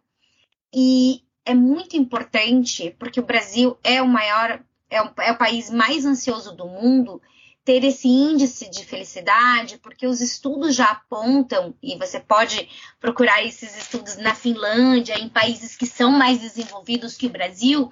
E 0.74 1.22
é 1.44 1.54
muito 1.54 1.96
importante 1.96 2.94
porque 2.98 3.20
o 3.20 3.26
Brasil 3.26 3.76
é 3.82 4.00
o 4.00 4.08
maior, 4.08 4.62
é 4.90 5.02
o, 5.02 5.10
é 5.20 5.32
o 5.32 5.38
país 5.38 5.70
mais 5.70 6.04
ansioso 6.04 6.54
do 6.54 6.66
mundo 6.66 7.20
ter 7.64 7.84
esse 7.84 8.08
índice 8.08 8.68
de 8.68 8.84
felicidade, 8.84 9.78
porque 9.78 10.06
os 10.06 10.20
estudos 10.20 10.74
já 10.74 10.86
apontam, 10.86 11.74
e 11.80 11.96
você 11.96 12.18
pode 12.18 12.68
procurar 13.00 13.44
esses 13.44 13.76
estudos 13.76 14.16
na 14.16 14.34
Finlândia, 14.34 15.18
em 15.18 15.28
países 15.28 15.76
que 15.76 15.86
são 15.86 16.10
mais 16.10 16.40
desenvolvidos 16.40 17.16
que 17.16 17.26
o 17.26 17.30
Brasil, 17.30 17.90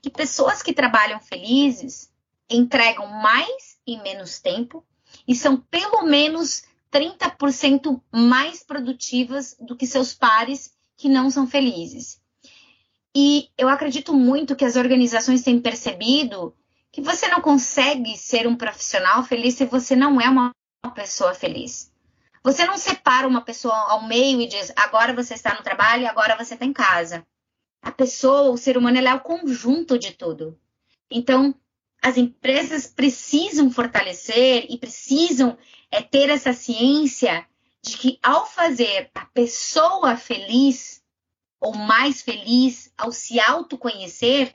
que 0.00 0.08
pessoas 0.08 0.62
que 0.62 0.72
trabalham 0.72 1.20
felizes 1.20 2.10
entregam 2.48 3.06
mais 3.06 3.78
em 3.86 4.02
menos 4.02 4.40
tempo, 4.40 4.84
e 5.26 5.34
são 5.34 5.56
pelo 5.56 6.02
menos 6.02 6.62
30% 6.92 8.00
mais 8.12 8.62
produtivas 8.62 9.56
do 9.60 9.76
que 9.76 9.86
seus 9.86 10.12
pares 10.12 10.72
que 10.96 11.08
não 11.08 11.30
são 11.30 11.46
felizes. 11.46 12.20
E 13.14 13.48
eu 13.58 13.68
acredito 13.68 14.14
muito 14.14 14.54
que 14.54 14.64
as 14.64 14.76
organizações 14.76 15.42
têm 15.42 15.60
percebido 15.60 16.54
que 16.92 17.00
você 17.00 17.28
não 17.28 17.40
consegue 17.40 18.16
ser 18.16 18.46
um 18.46 18.56
profissional 18.56 19.22
feliz 19.24 19.54
se 19.54 19.64
você 19.64 19.94
não 19.94 20.20
é 20.20 20.28
uma 20.28 20.52
pessoa 20.94 21.34
feliz. 21.34 21.90
Você 22.42 22.64
não 22.64 22.78
separa 22.78 23.28
uma 23.28 23.42
pessoa 23.42 23.74
ao 23.74 24.06
meio 24.06 24.40
e 24.40 24.46
diz 24.46 24.72
agora 24.74 25.14
você 25.14 25.34
está 25.34 25.54
no 25.54 25.62
trabalho 25.62 26.02
e 26.02 26.06
agora 26.06 26.36
você 26.36 26.54
está 26.54 26.64
em 26.64 26.72
casa. 26.72 27.26
A 27.82 27.92
pessoa, 27.92 28.50
o 28.50 28.56
ser 28.56 28.76
humano, 28.76 28.98
é 28.98 29.14
o 29.14 29.20
conjunto 29.20 29.98
de 29.98 30.12
tudo. 30.12 30.58
Então, 31.10 31.54
as 32.02 32.16
empresas 32.16 32.86
precisam 32.86 33.70
fortalecer 33.70 34.66
e 34.70 34.78
precisam 34.78 35.56
é, 35.90 36.00
ter 36.00 36.30
essa 36.30 36.52
ciência 36.52 37.46
de 37.82 37.96
que 37.96 38.18
ao 38.22 38.46
fazer 38.46 39.10
a 39.14 39.24
pessoa 39.26 40.16
feliz 40.16 41.02
ou 41.60 41.74
mais 41.74 42.22
feliz, 42.22 42.92
ao 42.96 43.12
se 43.12 43.38
autoconhecer, 43.38 44.54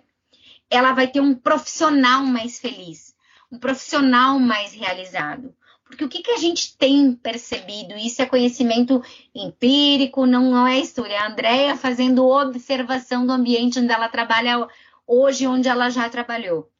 ela 0.69 0.93
vai 0.93 1.07
ter 1.07 1.19
um 1.19 1.35
profissional 1.35 2.23
mais 2.23 2.59
feliz, 2.59 3.15
um 3.51 3.59
profissional 3.59 4.39
mais 4.39 4.73
realizado. 4.73 5.55
Porque 5.83 6.03
o 6.03 6.09
que, 6.09 6.23
que 6.23 6.31
a 6.31 6.37
gente 6.37 6.75
tem 6.77 7.13
percebido? 7.13 7.93
Isso 7.95 8.23
é 8.23 8.25
conhecimento 8.25 9.03
empírico, 9.35 10.25
não 10.25 10.65
é 10.65 10.79
história. 10.79 11.19
A 11.19 11.27
Andrea 11.27 11.77
fazendo 11.77 12.25
observação 12.27 13.23
do 13.23 13.31
ambiente 13.31 13.79
onde 13.79 13.93
ela 13.93 14.09
trabalha 14.09 14.67
hoje, 15.05 15.45
onde 15.45 15.67
ela 15.67 15.91
já 15.91 16.09
trabalhou 16.09 16.71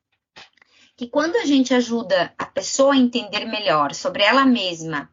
que 0.96 1.08
quando 1.08 1.36
a 1.36 1.46
gente 1.46 1.74
ajuda 1.74 2.34
a 2.38 2.46
pessoa 2.46 2.94
a 2.94 2.98
entender 2.98 3.46
melhor 3.46 3.94
sobre 3.94 4.24
ela 4.24 4.46
mesma, 4.46 5.10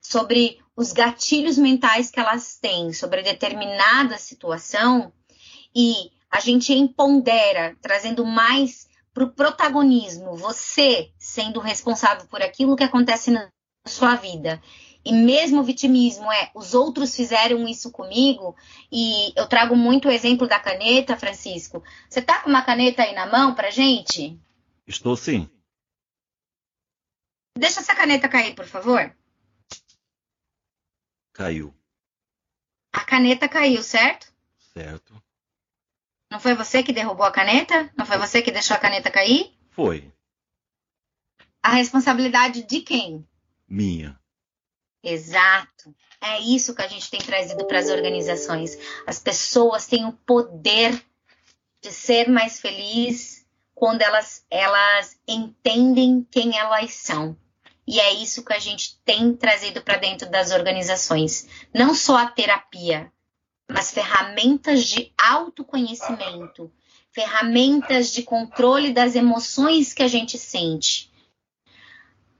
sobre 0.00 0.58
os 0.76 0.92
gatilhos 0.92 1.58
mentais 1.58 2.10
que 2.10 2.18
elas 2.18 2.58
têm 2.58 2.92
sobre 2.92 3.22
determinada 3.22 4.18
situação, 4.18 5.12
e 5.74 6.10
a 6.30 6.40
gente 6.40 6.72
empodera, 6.72 7.76
trazendo 7.80 8.24
mais 8.24 8.88
para 9.12 9.24
o 9.24 9.30
protagonismo, 9.30 10.36
você 10.36 11.10
sendo 11.18 11.60
responsável 11.60 12.26
por 12.26 12.42
aquilo 12.42 12.76
que 12.76 12.84
acontece 12.84 13.30
na 13.30 13.48
sua 13.86 14.14
vida. 14.14 14.60
E 15.04 15.12
mesmo 15.12 15.60
o 15.60 15.64
vitimismo 15.64 16.30
é 16.30 16.50
os 16.54 16.74
outros 16.74 17.14
fizeram 17.14 17.66
isso 17.66 17.90
comigo, 17.90 18.54
e 18.90 19.32
eu 19.36 19.46
trago 19.46 19.76
muito 19.76 20.08
o 20.08 20.10
exemplo 20.10 20.46
da 20.46 20.58
caneta, 20.58 21.16
Francisco. 21.16 21.82
Você 22.08 22.20
tá 22.20 22.40
com 22.40 22.50
uma 22.50 22.62
caneta 22.62 23.02
aí 23.02 23.14
na 23.14 23.26
mão 23.26 23.54
pra 23.54 23.70
gente? 23.70 24.38
Estou 24.90 25.16
sim. 25.16 25.48
Deixa 27.56 27.78
essa 27.78 27.94
caneta 27.94 28.28
cair, 28.28 28.56
por 28.56 28.66
favor. 28.66 29.16
Caiu. 31.32 31.72
A 32.92 33.04
caneta 33.04 33.48
caiu, 33.48 33.84
certo? 33.84 34.34
Certo. 34.74 35.22
Não 36.28 36.40
foi 36.40 36.56
você 36.56 36.82
que 36.82 36.92
derrubou 36.92 37.24
a 37.24 37.30
caneta? 37.30 37.88
Não 37.96 38.04
foi 38.04 38.18
você 38.18 38.42
que 38.42 38.50
deixou 38.50 38.76
a 38.76 38.80
caneta 38.80 39.12
cair? 39.12 39.56
Foi. 39.70 40.12
A 41.62 41.70
responsabilidade 41.70 42.64
de 42.64 42.80
quem? 42.80 43.24
Minha. 43.68 44.20
Exato. 45.04 45.94
É 46.20 46.40
isso 46.40 46.74
que 46.74 46.82
a 46.82 46.88
gente 46.88 47.08
tem 47.08 47.20
trazido 47.20 47.64
para 47.64 47.78
as 47.78 47.88
organizações. 47.88 48.76
As 49.06 49.20
pessoas 49.20 49.86
têm 49.86 50.04
o 50.04 50.12
poder 50.12 51.00
de 51.80 51.92
ser 51.92 52.28
mais 52.28 52.60
felizes 52.60 53.39
quando 53.80 54.02
elas, 54.02 54.44
elas 54.50 55.18
entendem 55.26 56.28
quem 56.30 56.58
elas 56.58 56.92
são. 56.92 57.34
E 57.86 57.98
é 57.98 58.12
isso 58.12 58.44
que 58.44 58.52
a 58.52 58.58
gente 58.58 59.00
tem 59.06 59.34
trazido 59.34 59.80
para 59.80 59.96
dentro 59.96 60.30
das 60.30 60.50
organizações. 60.50 61.48
Não 61.74 61.94
só 61.94 62.18
a 62.18 62.30
terapia, 62.30 63.10
mas 63.66 63.90
ferramentas 63.90 64.84
de 64.84 65.10
autoconhecimento, 65.18 66.70
ferramentas 67.10 68.12
de 68.12 68.22
controle 68.22 68.92
das 68.92 69.14
emoções 69.14 69.94
que 69.94 70.02
a 70.02 70.08
gente 70.08 70.36
sente. 70.36 71.10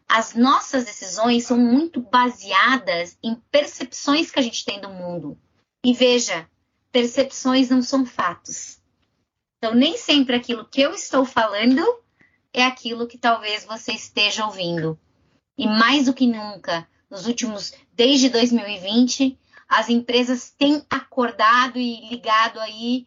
As 0.07 0.35
nossas 0.35 0.85
decisões 0.85 1.47
são 1.47 1.57
muito 1.57 2.03
baseadas 2.03 3.17
em 3.23 3.35
percepções 3.51 4.31
que 4.31 4.39
a 4.39 4.43
gente 4.43 4.63
tem 4.63 4.79
do 4.79 4.91
mundo. 4.91 5.39
E 5.83 5.95
veja, 5.95 6.47
percepções 6.93 7.71
não 7.71 7.81
são 7.81 8.05
fatos. 8.05 8.80
Então, 9.63 9.75
nem 9.75 9.99
sempre 9.99 10.35
aquilo 10.35 10.65
que 10.65 10.81
eu 10.81 10.95
estou 10.95 11.27
falando 11.27 11.85
é 12.51 12.65
aquilo 12.65 13.07
que 13.07 13.19
talvez 13.19 13.63
você 13.63 13.93
esteja 13.93 14.47
ouvindo. 14.47 14.99
E 15.57 15.67
mais 15.67 16.07
do 16.07 16.15
que 16.15 16.27
nunca, 16.27 16.89
nos 17.11 17.27
últimos, 17.27 17.75
desde 17.93 18.31
2020, 18.31 19.39
as 19.69 19.91
empresas 19.91 20.49
têm 20.49 20.83
acordado 20.89 21.79
e 21.79 22.09
ligado 22.09 22.59
aí 22.59 23.07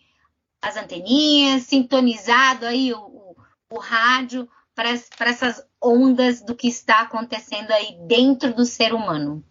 as 0.61 0.77
anteninhas, 0.77 1.63
sintonizado 1.63 2.67
aí 2.67 2.93
o, 2.93 2.99
o, 2.99 3.35
o 3.71 3.79
rádio 3.79 4.47
para 4.75 4.91
essas 5.29 5.65
ondas 5.81 6.39
do 6.39 6.55
que 6.55 6.67
está 6.67 7.01
acontecendo 7.01 7.71
aí 7.71 7.97
dentro 8.07 8.53
do 8.53 8.63
ser 8.63 8.93
humano. 8.93 9.43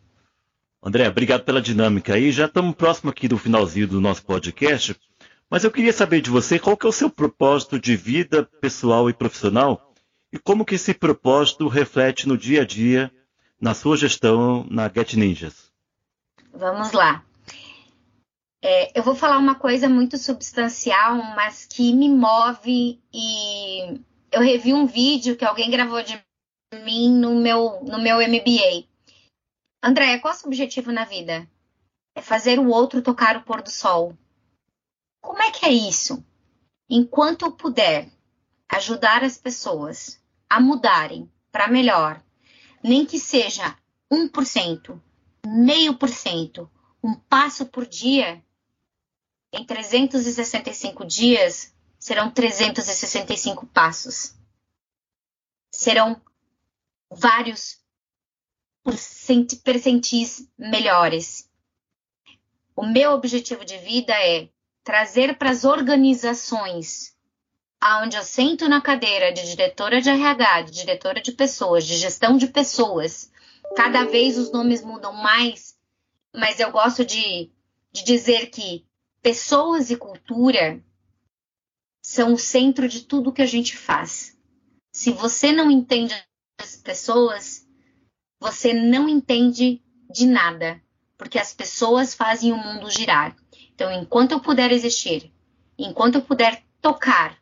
André, 0.80 1.08
obrigado 1.08 1.44
pela 1.44 1.60
dinâmica 1.60 2.14
aí. 2.14 2.30
Já 2.30 2.46
estamos 2.46 2.76
próximo 2.76 3.10
aqui 3.10 3.26
do 3.26 3.36
finalzinho 3.36 3.88
do 3.88 4.00
nosso 4.00 4.24
podcast. 4.24 4.96
Mas 5.52 5.64
eu 5.64 5.70
queria 5.70 5.92
saber 5.92 6.22
de 6.22 6.30
você 6.30 6.58
qual 6.58 6.78
que 6.78 6.86
é 6.86 6.88
o 6.88 6.92
seu 6.92 7.10
propósito 7.10 7.78
de 7.78 7.94
vida 7.94 8.42
pessoal 8.42 9.10
e 9.10 9.12
profissional 9.12 9.92
e 10.32 10.38
como 10.38 10.64
que 10.64 10.76
esse 10.76 10.94
propósito 10.94 11.68
reflete 11.68 12.26
no 12.26 12.38
dia 12.38 12.62
a 12.62 12.64
dia 12.64 13.12
na 13.60 13.74
sua 13.74 13.94
gestão 13.94 14.66
na 14.70 14.88
Get 14.88 15.12
Ninjas. 15.12 15.70
Vamos 16.54 16.92
lá. 16.92 17.22
É, 18.62 18.98
eu 18.98 19.02
vou 19.02 19.14
falar 19.14 19.36
uma 19.36 19.54
coisa 19.54 19.90
muito 19.90 20.16
substancial, 20.16 21.16
mas 21.36 21.66
que 21.66 21.92
me 21.92 22.08
move 22.08 22.98
e 23.12 24.00
eu 24.32 24.40
revi 24.40 24.72
um 24.72 24.86
vídeo 24.86 25.36
que 25.36 25.44
alguém 25.44 25.70
gravou 25.70 26.02
de 26.02 26.18
mim 26.82 27.12
no 27.12 27.34
meu, 27.34 27.78
no 27.82 28.00
meu 28.00 28.26
MBA. 28.26 28.86
André, 29.82 30.18
qual 30.18 30.32
é 30.32 30.34
o 30.34 30.38
seu 30.38 30.48
objetivo 30.48 30.90
na 30.90 31.04
vida? 31.04 31.46
É 32.16 32.22
fazer 32.22 32.58
o 32.58 32.68
outro 32.68 33.02
tocar 33.02 33.36
o 33.36 33.42
pôr 33.42 33.60
do 33.60 33.70
sol. 33.70 34.16
Como 35.22 35.40
é 35.40 35.50
que 35.50 35.64
é 35.64 35.70
isso? 35.70 36.22
Enquanto 36.90 37.46
eu 37.46 37.52
puder 37.52 38.10
ajudar 38.68 39.24
as 39.24 39.38
pessoas 39.38 40.20
a 40.50 40.60
mudarem 40.60 41.32
para 41.50 41.68
melhor, 41.68 42.22
nem 42.82 43.06
que 43.06 43.18
seja 43.18 43.78
1%, 44.12 45.00
meio 45.46 45.96
por 45.96 46.10
cento, 46.10 46.70
um 47.02 47.14
passo 47.14 47.64
por 47.66 47.86
dia, 47.86 48.44
em 49.52 49.64
365 49.64 51.04
dias 51.04 51.74
serão 51.98 52.30
365 52.30 53.66
passos. 53.66 54.34
Serão 55.70 56.20
vários 57.10 57.80
percentis 59.62 60.48
melhores. 60.58 61.48
O 62.74 62.84
meu 62.84 63.12
objetivo 63.12 63.64
de 63.64 63.78
vida 63.78 64.12
é 64.14 64.50
trazer 64.84 65.36
para 65.36 65.50
as 65.50 65.64
organizações 65.64 67.12
aonde 67.82 68.16
eu 68.16 68.22
sento 68.22 68.68
na 68.68 68.80
cadeira 68.80 69.32
de 69.32 69.42
diretora 69.44 70.00
de 70.00 70.08
RH, 70.08 70.62
de 70.62 70.72
diretora 70.72 71.20
de 71.20 71.32
pessoas, 71.32 71.84
de 71.84 71.96
gestão 71.96 72.36
de 72.36 72.46
pessoas. 72.46 73.30
Cada 73.74 74.04
vez 74.04 74.38
os 74.38 74.52
nomes 74.52 74.82
mudam 74.82 75.12
mais, 75.12 75.76
mas 76.32 76.60
eu 76.60 76.70
gosto 76.70 77.04
de, 77.04 77.50
de 77.90 78.04
dizer 78.04 78.50
que 78.50 78.86
pessoas 79.20 79.90
e 79.90 79.96
cultura 79.96 80.80
são 82.00 82.34
o 82.34 82.38
centro 82.38 82.88
de 82.88 83.02
tudo 83.02 83.32
que 83.32 83.42
a 83.42 83.46
gente 83.46 83.76
faz. 83.76 84.36
Se 84.92 85.10
você 85.10 85.52
não 85.52 85.68
entende 85.68 86.14
as 86.60 86.76
pessoas, 86.76 87.66
você 88.38 88.72
não 88.72 89.08
entende 89.08 89.82
de 90.08 90.26
nada, 90.26 90.80
porque 91.18 91.38
as 91.38 91.52
pessoas 91.52 92.14
fazem 92.14 92.52
o 92.52 92.56
mundo 92.56 92.90
girar. 92.90 93.34
Então, 93.74 93.90
enquanto 93.92 94.32
eu 94.32 94.40
puder 94.40 94.70
existir, 94.72 95.32
enquanto 95.78 96.16
eu 96.16 96.22
puder 96.22 96.62
tocar 96.80 97.38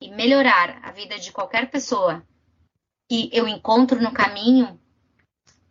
e 0.00 0.10
melhorar 0.10 0.80
a 0.82 0.90
vida 0.90 1.18
de 1.18 1.32
qualquer 1.32 1.70
pessoa 1.70 2.26
que 3.08 3.30
eu 3.32 3.46
encontro 3.46 4.00
no 4.02 4.12
caminho, 4.12 4.78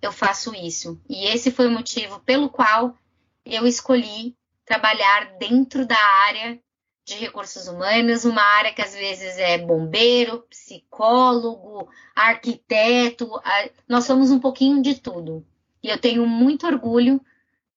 eu 0.01 0.11
faço 0.11 0.53
isso. 0.55 0.99
E 1.09 1.25
esse 1.25 1.51
foi 1.51 1.67
o 1.67 1.71
motivo 1.71 2.19
pelo 2.19 2.49
qual 2.49 2.97
eu 3.45 3.67
escolhi 3.67 4.35
trabalhar 4.65 5.37
dentro 5.37 5.85
da 5.85 5.97
área 5.97 6.59
de 7.05 7.15
recursos 7.15 7.67
humanos, 7.67 8.25
uma 8.25 8.41
área 8.41 8.73
que 8.73 8.81
às 8.81 8.95
vezes 8.95 9.37
é 9.37 9.59
bombeiro, 9.59 10.41
psicólogo, 10.49 11.87
arquiteto, 12.15 13.29
nós 13.87 14.05
somos 14.05 14.31
um 14.31 14.39
pouquinho 14.39 14.81
de 14.81 14.95
tudo. 14.95 15.45
E 15.83 15.89
eu 15.89 15.99
tenho 15.99 16.25
muito 16.25 16.65
orgulho 16.65 17.21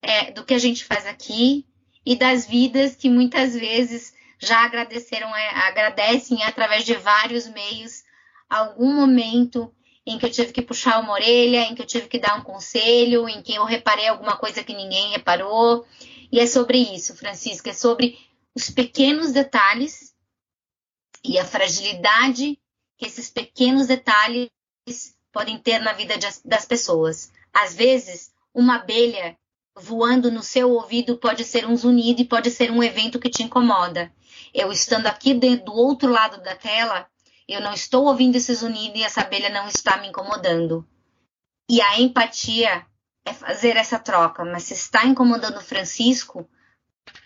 é, 0.01 0.31
do 0.31 0.45
que 0.45 0.55
a 0.55 0.59
gente 0.59 0.83
faz 0.83 1.07
aqui 1.07 1.68
e 2.09 2.17
das 2.17 2.47
vidas 2.47 2.97
que 2.97 3.11
muitas 3.11 3.53
vezes 3.53 4.15
já 4.39 4.65
agradeceram, 4.65 5.29
é, 5.37 5.51
agradecem 5.69 6.43
através 6.43 6.83
de 6.87 6.95
vários 6.95 7.47
meios 7.49 8.03
algum 8.49 8.95
momento 8.95 9.71
em 10.07 10.19
que 10.19 10.25
eu 10.25 10.31
tive 10.31 10.51
que 10.51 10.63
puxar 10.63 11.01
uma 11.01 11.13
orelha, 11.13 11.65
em 11.65 11.75
que 11.75 11.83
eu 11.83 11.87
tive 11.87 12.09
que 12.09 12.19
dar 12.19 12.39
um 12.39 12.43
conselho, 12.43 13.29
em 13.29 13.43
que 13.43 13.55
eu 13.55 13.65
reparei 13.67 14.09
alguma 14.09 14.39
coisa 14.39 14.65
que 14.65 14.73
ninguém 14.73 15.11
reparou. 15.11 15.87
E 16.33 16.41
é 16.41 16.47
sobre 16.47 16.79
isso, 16.79 17.15
Francisca, 17.15 17.69
é 17.69 17.75
sobre 17.75 18.19
os 18.55 18.71
pequenos 18.71 19.31
detalhes 19.31 20.15
e 21.23 21.39
a 21.39 21.45
fragilidade 21.45 22.59
que 22.97 23.05
esses 23.05 23.29
pequenos 23.29 23.87
detalhes 23.87 24.49
podem 25.31 25.59
ter 25.59 25.79
na 25.81 25.93
vida 25.93 26.15
das 26.43 26.65
pessoas. 26.65 27.31
Às 27.53 27.75
vezes, 27.75 28.33
uma 28.55 28.77
abelha 28.77 29.37
voando 29.79 30.31
no 30.31 30.43
seu 30.43 30.71
ouvido 30.71 31.17
pode 31.17 31.45
ser 31.45 31.67
um 31.67 31.77
zunido 31.77 32.21
e 32.21 32.25
pode 32.25 32.51
ser 32.51 32.71
um 32.71 32.83
evento 32.83 33.19
que 33.19 33.31
te 33.31 33.43
incomoda. 33.43 34.13
Eu 34.53 34.73
estando 34.73 35.07
aqui 35.07 35.35
do 35.35 35.73
outro 35.73 36.11
lado 36.11 36.43
da 36.43 36.55
tela, 36.55 37.07
eu 37.47 37.61
não 37.61 37.73
estou 37.73 38.07
ouvindo 38.07 38.37
esse 38.37 38.55
zunido 38.55 38.99
e 38.99 39.03
essa 39.03 39.23
abelha 39.23 39.49
não 39.49 39.67
está 39.69 39.97
me 39.99 40.09
incomodando. 40.09 40.87
E 41.69 41.81
a 41.81 42.01
empatia 42.01 42.87
é 43.25 43.33
fazer 43.33 43.77
essa 43.77 43.99
troca, 43.99 44.45
mas 44.45 44.65
se 44.65 44.75
está 44.75 45.05
incomodando 45.05 45.59
o 45.59 45.63
Francisco, 45.63 46.49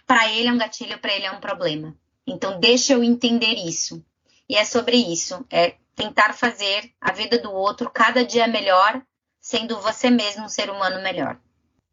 para 0.06 0.30
ele 0.32 0.48
é 0.48 0.52
um 0.52 0.58
gatilho, 0.58 0.98
para 0.98 1.12
ele 1.12 1.26
é 1.26 1.32
um 1.32 1.40
problema. 1.40 1.96
Então 2.26 2.58
deixa 2.60 2.92
eu 2.92 3.02
entender 3.02 3.54
isso. 3.54 4.04
E 4.48 4.56
é 4.56 4.64
sobre 4.64 4.96
isso, 4.96 5.44
é 5.50 5.76
tentar 5.94 6.32
fazer 6.34 6.92
a 7.00 7.12
vida 7.12 7.38
do 7.38 7.52
outro 7.52 7.90
cada 7.90 8.24
dia 8.24 8.46
melhor, 8.46 9.02
sendo 9.40 9.80
você 9.80 10.10
mesmo 10.10 10.44
um 10.44 10.48
ser 10.48 10.70
humano 10.70 11.02
melhor. 11.02 11.38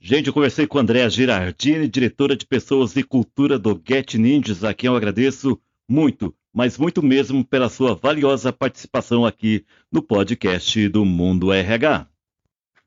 Gente, 0.02 0.28
eu 0.28 0.34
conversei 0.34 0.66
com 0.66 0.80
Andréa 0.80 1.10
Girardini, 1.10 1.86
diretora 1.86 2.34
de 2.34 2.46
Pessoas 2.46 2.96
e 2.96 3.04
Cultura 3.04 3.60
do 3.60 3.80
Get 3.86 4.14
Ninjas, 4.14 4.64
a 4.64 4.74
quem 4.74 4.88
eu 4.88 4.96
agradeço 4.96 5.60
muito, 5.90 6.34
mas 6.54 6.78
muito 6.78 7.04
mesmo 7.04 7.44
pela 7.44 7.68
sua 7.68 7.96
valiosa 7.96 8.54
participação 8.54 9.26
aqui 9.26 9.66
no 9.92 10.02
podcast 10.02 10.88
do 10.88 11.04
Mundo 11.04 11.52
RH. 11.52 12.08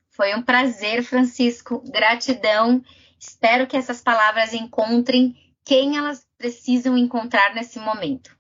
Foi 0.09 0.35
um 0.35 0.41
prazer, 0.41 1.03
Francisco. 1.03 1.85
Gratidão. 1.93 2.83
Espero 3.19 3.67
que 3.67 3.77
essas 3.77 4.01
palavras 4.01 4.55
encontrem 4.55 5.37
quem 5.67 5.99
elas 5.99 6.27
precisam 6.39 6.97
encontrar 6.97 7.55
nesse 7.55 7.79
momento. 7.79 8.35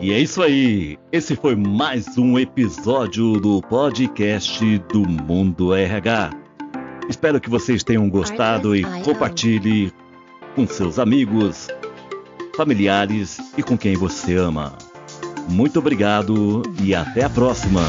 E 0.00 0.12
é 0.12 0.18
isso 0.20 0.40
aí. 0.40 0.96
Esse 1.10 1.34
foi 1.34 1.56
mais 1.56 2.16
um 2.16 2.38
episódio 2.38 3.32
do 3.40 3.60
podcast 3.62 4.78
do 4.90 5.00
Mundo 5.00 5.74
RH. 5.74 6.47
Espero 7.08 7.40
que 7.40 7.48
vocês 7.48 7.82
tenham 7.82 8.08
gostado 8.08 8.76
e 8.76 8.82
compartilhe 9.02 9.92
com 10.54 10.66
seus 10.66 10.98
amigos, 10.98 11.68
familiares 12.56 13.38
e 13.56 13.62
com 13.62 13.78
quem 13.78 13.96
você 13.96 14.36
ama. 14.36 14.76
Muito 15.48 15.78
obrigado 15.78 16.62
e 16.82 16.94
até 16.94 17.24
a 17.24 17.30
próxima! 17.30 17.80